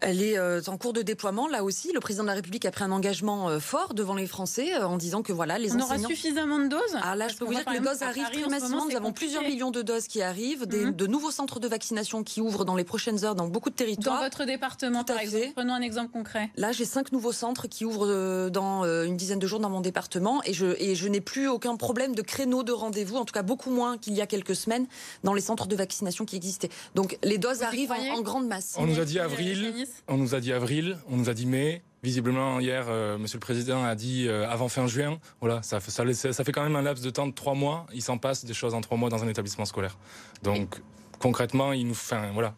Elle 0.00 0.22
est 0.22 0.38
euh, 0.38 0.60
en 0.66 0.76
cours 0.76 0.92
de 0.92 1.02
déploiement 1.02 1.48
là 1.48 1.64
aussi. 1.64 1.92
Le 1.92 2.00
président 2.00 2.22
de 2.24 2.28
la 2.28 2.34
République 2.34 2.64
a 2.64 2.70
pris 2.70 2.84
un 2.84 2.92
engagement 2.92 3.48
euh, 3.48 3.58
fort 3.58 3.94
devant 3.94 4.14
les 4.14 4.26
Français 4.26 4.74
euh, 4.74 4.86
en 4.86 4.96
disant 4.96 5.22
que 5.22 5.32
voilà 5.32 5.58
les 5.58 5.72
On 5.72 5.80
enseignants. 5.80 6.04
aura 6.04 6.08
suffisamment 6.08 6.58
de 6.58 6.68
doses. 6.68 6.96
Ah 7.02 7.16
là, 7.16 7.28
je 7.28 7.36
peux 7.36 7.44
vous 7.44 7.54
dire 7.54 7.64
que 7.64 7.72
les 7.72 7.80
doses 7.80 8.02
arrivent 8.02 8.30
très 8.30 8.48
massivement. 8.48 8.86
Nous 8.86 8.96
avons 8.96 9.12
plusieurs 9.12 9.42
millions 9.42 9.70
de 9.70 9.82
doses 9.82 10.06
qui 10.06 10.22
arrivent, 10.22 10.66
des, 10.66 10.86
mhm. 10.86 10.92
de 10.92 11.06
nouveaux 11.06 11.30
centres 11.30 11.60
de 11.60 11.68
vaccination 11.68 12.22
qui 12.22 12.40
ouvrent 12.40 12.64
dans 12.64 12.76
les 12.76 12.84
prochaines 12.84 13.24
heures 13.24 13.34
dans 13.34 13.48
beaucoup 13.48 13.70
de 13.70 13.74
territoires. 13.74 14.16
Dans 14.16 14.24
votre 14.24 14.44
département, 14.44 15.04
par 15.04 15.18
exemple. 15.18 15.52
Prenons 15.54 15.74
un 15.74 15.82
exemple 15.82 16.12
concret. 16.12 16.50
Là, 16.56 16.72
j'ai 16.72 16.84
cinq 16.84 17.12
nouveaux 17.12 17.32
centres 17.32 17.66
qui 17.66 17.84
ouvrent 17.84 18.50
dans 18.50 18.84
une 18.84 19.16
dizaine 19.16 19.38
de 19.38 19.46
jours 19.46 19.60
dans 19.60 19.70
mon 19.70 19.80
département 19.80 20.42
et 20.44 20.52
je 20.52 20.66
et 20.78 20.94
je 20.94 21.08
n'ai 21.08 21.20
plus 21.20 21.48
aucun 21.48 21.76
problème 21.76 22.14
de 22.14 22.22
créneau 22.22 22.62
de 22.62 22.72
rendez-vous, 22.72 23.16
en 23.16 23.24
tout 23.24 23.32
cas 23.32 23.42
beaucoup 23.42 23.70
moins 23.70 23.98
qu'il 23.98 24.14
y 24.14 24.20
a 24.20 24.26
quelques 24.26 24.56
semaines 24.56 24.86
dans 25.24 25.32
les 25.32 25.40
centres 25.40 25.66
de 25.66 25.76
vaccination 25.76 26.24
qui 26.24 26.36
existaient. 26.36 26.70
Donc 26.94 27.18
les 27.22 27.38
doses 27.38 27.62
arrivent 27.62 27.92
en, 27.92 28.18
en, 28.18 28.20
grande 28.20 28.46
masse. 28.46 28.74
On 28.78 28.86
nous 28.86 29.00
a 29.00 29.04
dit 29.04 29.18
avril. 29.18 29.85
On 30.08 30.16
nous 30.16 30.34
a 30.34 30.40
dit 30.40 30.52
avril 30.52 30.98
on 31.08 31.16
nous 31.16 31.28
a 31.28 31.34
dit 31.34 31.46
mai. 31.46 31.82
Visiblement, 32.02 32.60
hier, 32.60 32.86
euh, 32.88 33.18
Monsieur 33.18 33.38
le 33.38 33.40
Président 33.40 33.82
a 33.82 33.96
dit 33.96 34.28
euh, 34.28 34.48
avant 34.48 34.68
fin 34.68 34.86
juin. 34.86 35.18
Voilà, 35.40 35.60
ça, 35.62 35.80
fait 35.80 36.52
quand 36.52 36.62
même 36.62 36.76
un 36.76 36.82
laps 36.82 37.04
de 37.04 37.10
temps 37.10 37.26
de 37.26 37.32
trois 37.32 37.54
mois. 37.54 37.84
Il 37.92 38.00
s'en 38.00 38.16
passe 38.16 38.44
des 38.44 38.54
choses 38.54 38.74
en 38.74 38.80
trois 38.80 38.96
mois 38.96 39.08
dans 39.08 39.24
un 39.24 39.28
établissement 39.28 39.64
scolaire. 39.64 39.98
Donc, 40.44 40.80
concrètement, 41.18 41.72
il 41.72 41.86
nous, 41.86 41.94
enfin, 41.94 42.30
voilà, 42.32 42.54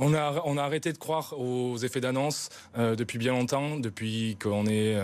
on 0.00 0.14
a, 0.14 0.42
on 0.46 0.56
a 0.56 0.62
arrêté 0.64 0.92
de 0.92 0.98
croire 0.98 1.38
aux 1.38 1.76
effets 1.76 2.00
d'annonce 2.00 2.48
euh, 2.76 2.96
depuis 2.96 3.18
bien 3.18 3.34
longtemps, 3.34 3.78
depuis 3.78 4.36
qu'on 4.42 4.66
est, 4.66 4.96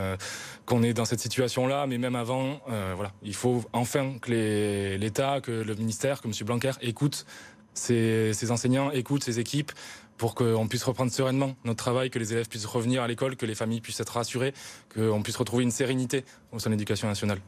qu'on 0.66 0.82
est 0.82 0.92
dans 0.92 1.04
cette 1.04 1.20
situation-là, 1.20 1.86
mais 1.86 1.98
même 1.98 2.16
avant, 2.16 2.60
voilà, 2.66 3.12
il 3.22 3.34
faut 3.34 3.64
enfin 3.72 4.14
que 4.20 4.96
l'État, 4.96 5.40
que 5.40 5.52
le 5.52 5.74
ministère, 5.76 6.20
que 6.20 6.26
Monsieur 6.26 6.44
Blanquer 6.44 6.72
écoute 6.80 7.26
ces, 7.74 8.32
ces 8.32 8.50
enseignants, 8.50 8.90
écoute 8.90 9.22
ces 9.22 9.38
équipes 9.38 9.70
pour 10.18 10.34
qu'on 10.34 10.68
puisse 10.68 10.84
reprendre 10.84 11.10
sereinement 11.10 11.56
notre 11.64 11.82
travail, 11.82 12.10
que 12.10 12.18
les 12.18 12.32
élèves 12.32 12.48
puissent 12.48 12.66
revenir 12.66 13.02
à 13.02 13.08
l'école, 13.08 13.36
que 13.36 13.46
les 13.46 13.54
familles 13.54 13.80
puissent 13.80 14.00
être 14.00 14.12
rassurées, 14.14 14.52
qu'on 14.94 15.22
puisse 15.22 15.36
retrouver 15.36 15.62
une 15.62 15.70
sérénité 15.70 16.24
au 16.52 16.58
sein 16.58 16.70
de 16.70 16.74
l'éducation 16.74 17.08
nationale. 17.08 17.40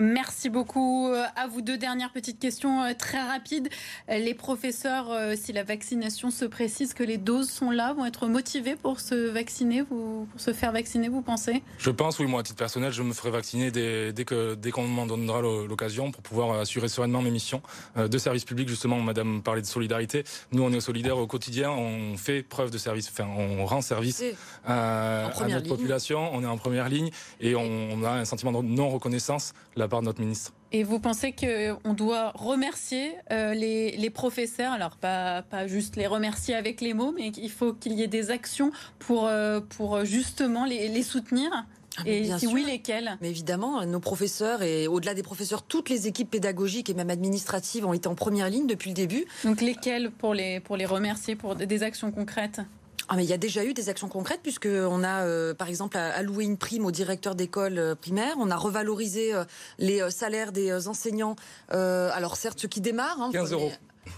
Merci 0.00 0.48
beaucoup. 0.48 1.08
Euh, 1.08 1.24
à 1.34 1.48
vous 1.48 1.60
deux 1.60 1.76
dernières 1.76 2.12
petites 2.12 2.38
questions 2.38 2.82
euh, 2.82 2.92
très 2.96 3.20
rapides. 3.20 3.68
Euh, 4.08 4.18
les 4.18 4.34
professeurs, 4.34 5.08
si 5.36 5.52
la 5.52 5.64
vaccination 5.64 6.30
se 6.30 6.44
précise, 6.44 6.94
que 6.94 7.02
les 7.02 7.18
doses 7.18 7.50
sont 7.50 7.70
là, 7.70 7.92
vont 7.94 8.04
être 8.06 8.28
motivés 8.28 8.76
pour 8.76 9.00
se 9.00 9.14
vacciner, 9.14 9.82
vous, 9.82 10.28
pour 10.30 10.40
se 10.40 10.52
faire 10.52 10.70
vacciner, 10.70 11.08
vous 11.08 11.22
pensez? 11.22 11.62
Je 11.78 11.90
pense, 11.90 12.18
oui. 12.20 12.26
Moi, 12.26 12.40
à 12.40 12.42
titre 12.44 12.58
personnel, 12.58 12.92
je 12.92 13.02
me 13.02 13.12
ferai 13.12 13.30
vacciner 13.30 13.70
dès, 13.70 14.12
dès 14.12 14.24
que 14.24 14.54
dès 14.54 14.70
qu'on 14.70 14.86
m'en 14.86 15.06
donnera 15.06 15.40
l'occasion 15.40 16.12
pour 16.12 16.22
pouvoir 16.22 16.60
assurer 16.60 16.88
sereinement 16.88 17.22
mes 17.22 17.30
missions 17.30 17.62
de 17.96 18.18
service 18.18 18.44
public. 18.44 18.68
Justement, 18.68 19.00
Madame 19.00 19.42
parlait 19.42 19.62
de 19.62 19.66
solidarité. 19.66 20.24
Nous, 20.52 20.62
on 20.62 20.72
est 20.72 20.80
solidaires 20.80 21.18
au 21.18 21.26
quotidien. 21.26 21.70
On 21.70 22.16
fait 22.16 22.42
preuve 22.42 22.70
de 22.70 22.78
service. 22.78 23.08
Enfin, 23.10 23.26
on 23.26 23.64
rend 23.66 23.80
service 23.80 24.22
à, 24.66 25.30
notre 25.48 25.68
population. 25.68 26.30
On 26.32 26.42
est 26.42 26.46
en 26.46 26.58
première 26.58 26.88
ligne 26.88 27.10
et 27.40 27.56
on, 27.56 27.92
on 27.92 28.04
a 28.04 28.10
un 28.10 28.24
sentiment 28.24 28.62
de 28.62 28.68
non 28.68 28.90
reconnaissance 28.90 29.52
part 29.88 30.02
notre 30.02 30.20
ministre. 30.20 30.52
Et 30.70 30.82
vous 30.82 31.00
pensez 31.00 31.32
qu'on 31.32 31.94
doit 31.94 32.32
remercier 32.34 33.12
euh, 33.32 33.54
les, 33.54 34.10
professeurs, 34.10 34.72
alors 34.72 34.96
pas, 34.96 35.42
pas 35.42 35.66
juste 35.66 35.96
les 35.96 36.06
remercier 36.06 36.54
avec 36.54 36.80
les 36.80 36.94
mots, 36.94 37.12
mais 37.16 37.30
qu'il 37.30 37.50
faut 37.50 37.72
qu'il 37.72 37.92
y 37.92 38.02
ait 38.02 38.08
des 38.08 38.30
actions 38.30 38.70
pour, 38.98 39.26
euh, 39.26 39.60
pour 39.60 40.04
justement 40.04 40.64
les, 40.64 41.02
soutenir 41.02 41.50
ah, 41.96 42.02
et 42.06 42.30
si 42.38 42.46
oui, 42.46 42.64
lesquelles 42.64 43.16
Mais 43.20 43.30
évidemment, 43.30 43.84
nos 43.86 44.00
professeurs 44.00 44.62
et 44.62 44.86
au-delà 44.86 45.14
des 45.14 45.22
professeurs, 45.22 45.62
toutes 45.62 45.88
les 45.88 46.06
équipes 46.06 46.30
pédagogiques 46.30 46.90
et 46.90 46.94
même 46.94 47.10
administratives 47.10 47.86
ont 47.86 47.92
été 47.92 48.08
en 48.08 48.14
première 48.14 48.50
ligne 48.50 48.66
depuis 48.66 48.90
le 48.90 48.94
début. 48.94 49.24
Donc 49.44 49.60
lesquelles 49.60 50.10
pour 50.10 50.34
les, 50.34 50.60
pour 50.60 50.76
les 50.76 50.86
remercier 50.86 51.34
pour 51.34 51.56
des 51.56 51.82
actions 51.82 52.12
concrètes? 52.12 52.60
Ah, 53.08 53.16
mais 53.16 53.24
il 53.24 53.30
y 53.30 53.32
a 53.32 53.38
déjà 53.38 53.64
eu 53.64 53.72
des 53.72 53.88
actions 53.88 54.08
concrètes 54.08 54.40
puisqu'on 54.42 55.02
a, 55.02 55.24
euh, 55.24 55.54
par 55.54 55.68
exemple, 55.68 55.96
alloué 55.96 56.44
une 56.44 56.58
prime 56.58 56.84
au 56.84 56.90
directeur 56.90 57.34
d'école 57.34 57.78
euh, 57.78 57.94
primaire. 57.94 58.34
On 58.38 58.50
a 58.50 58.56
revalorisé 58.56 59.34
euh, 59.34 59.44
les 59.78 60.10
salaires 60.10 60.52
des 60.52 60.88
enseignants. 60.88 61.36
alors 61.70 62.36
certes, 62.36 62.60
ceux 62.60 62.68
qui 62.68 62.80
démarrent. 62.80 63.20
Hein, 63.20 63.30
15 63.32 63.52
euros 63.52 63.72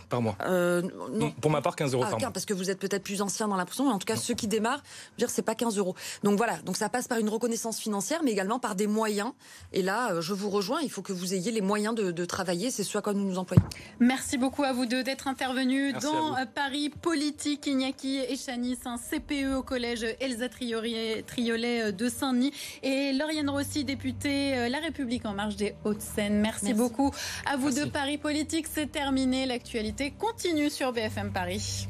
par 0.09 0.23
mois 0.23 0.37
euh, 0.47 0.83
non. 1.13 1.31
Pour 1.41 1.51
ma 1.51 1.63
part, 1.63 1.77
15 1.77 1.95
euros 1.95 2.05
ah, 2.07 2.11
par 2.11 2.21
mois. 2.21 2.31
Parce 2.31 2.47
que 2.47 2.55
vous 2.55 2.71
êtes 2.71 2.79
peut-être 2.79 3.03
plus 3.03 3.23
ancien 3.23 3.49
dans 3.49 3.57
la 3.57 3.65
mais 3.65 3.91
en 3.91 3.99
tout 3.99 4.07
cas, 4.07 4.17
ceux 4.17 4.35
qui 4.35 4.47
démarrent, 4.47 4.83
je 4.85 5.11
veux 5.13 5.27
dire, 5.27 5.31
c'est 5.31 5.43
pas 5.43 5.55
15 5.55 5.79
euros. 5.79 5.95
Donc 6.23 6.37
voilà, 6.37 6.57
donc 6.59 6.77
ça 6.77 6.89
passe 6.89 7.09
par 7.09 7.19
une 7.19 7.29
reconnaissance 7.29 7.79
financière, 7.79 8.21
mais 8.25 8.33
également 8.33 8.59
par 8.59 8.75
des 8.75 8.87
moyens. 8.87 9.33
Et 9.73 9.83
là, 9.83 10.13
euh, 10.13 10.21
je 10.21 10.35
vous 10.35 10.51
rejoins, 10.51 10.81
il 10.83 10.91
faut 10.91 11.03
que 11.03 11.13
vous 11.13 11.35
ayez 11.35 11.53
les 11.53 11.61
moyens 11.61 11.95
de, 11.95 12.25
travailler, 12.25 12.71
c'est 12.71 12.85
ce 12.85 12.99
à 12.99 13.03
quoi 13.03 13.15
nous 13.15 13.25
nous 13.25 13.39
employons. 13.39 13.63
Merci 13.99 14.37
beaucoup 14.37 14.63
à 14.63 14.73
vous 14.73 14.87
deux 14.87 15.03
d'être 15.03 15.27
intervenus 15.27 15.95
dans 15.95 16.37
Paris 16.55 16.91
Politique. 16.91 17.67
Iñaki 17.67 18.19
et 18.19 18.37
Chanis, 18.37 18.79
un 18.85 18.99
CPE 18.99 19.57
au 19.57 19.63
collège 19.63 20.05
Elsa 20.21 20.49
Triolet 20.49 21.25
euh, 21.83 21.93
de 21.93 22.09
Saint-Denis 22.09 22.53
et 22.83 23.13
Lauriane 23.13 23.49
Rossi, 23.49 23.85
députée 23.85 24.69
La 24.69 24.79
République 24.79 25.25
en 25.25 25.33
marche 25.33 25.57
des 25.57 25.75
Hauts-de-Seine. 25.85 26.41
Merci, 26.41 26.75
beaucoup 26.75 27.11
à 27.47 27.57
vous 27.57 27.71
deux. 27.71 27.89
Paris 27.89 28.19
Politique, 28.19 28.67
c'est 28.73 28.91
terminé. 28.91 29.47
Continue 30.19 30.69
sur 30.71 30.93
BFM 30.93 31.33
Paris. 31.33 31.89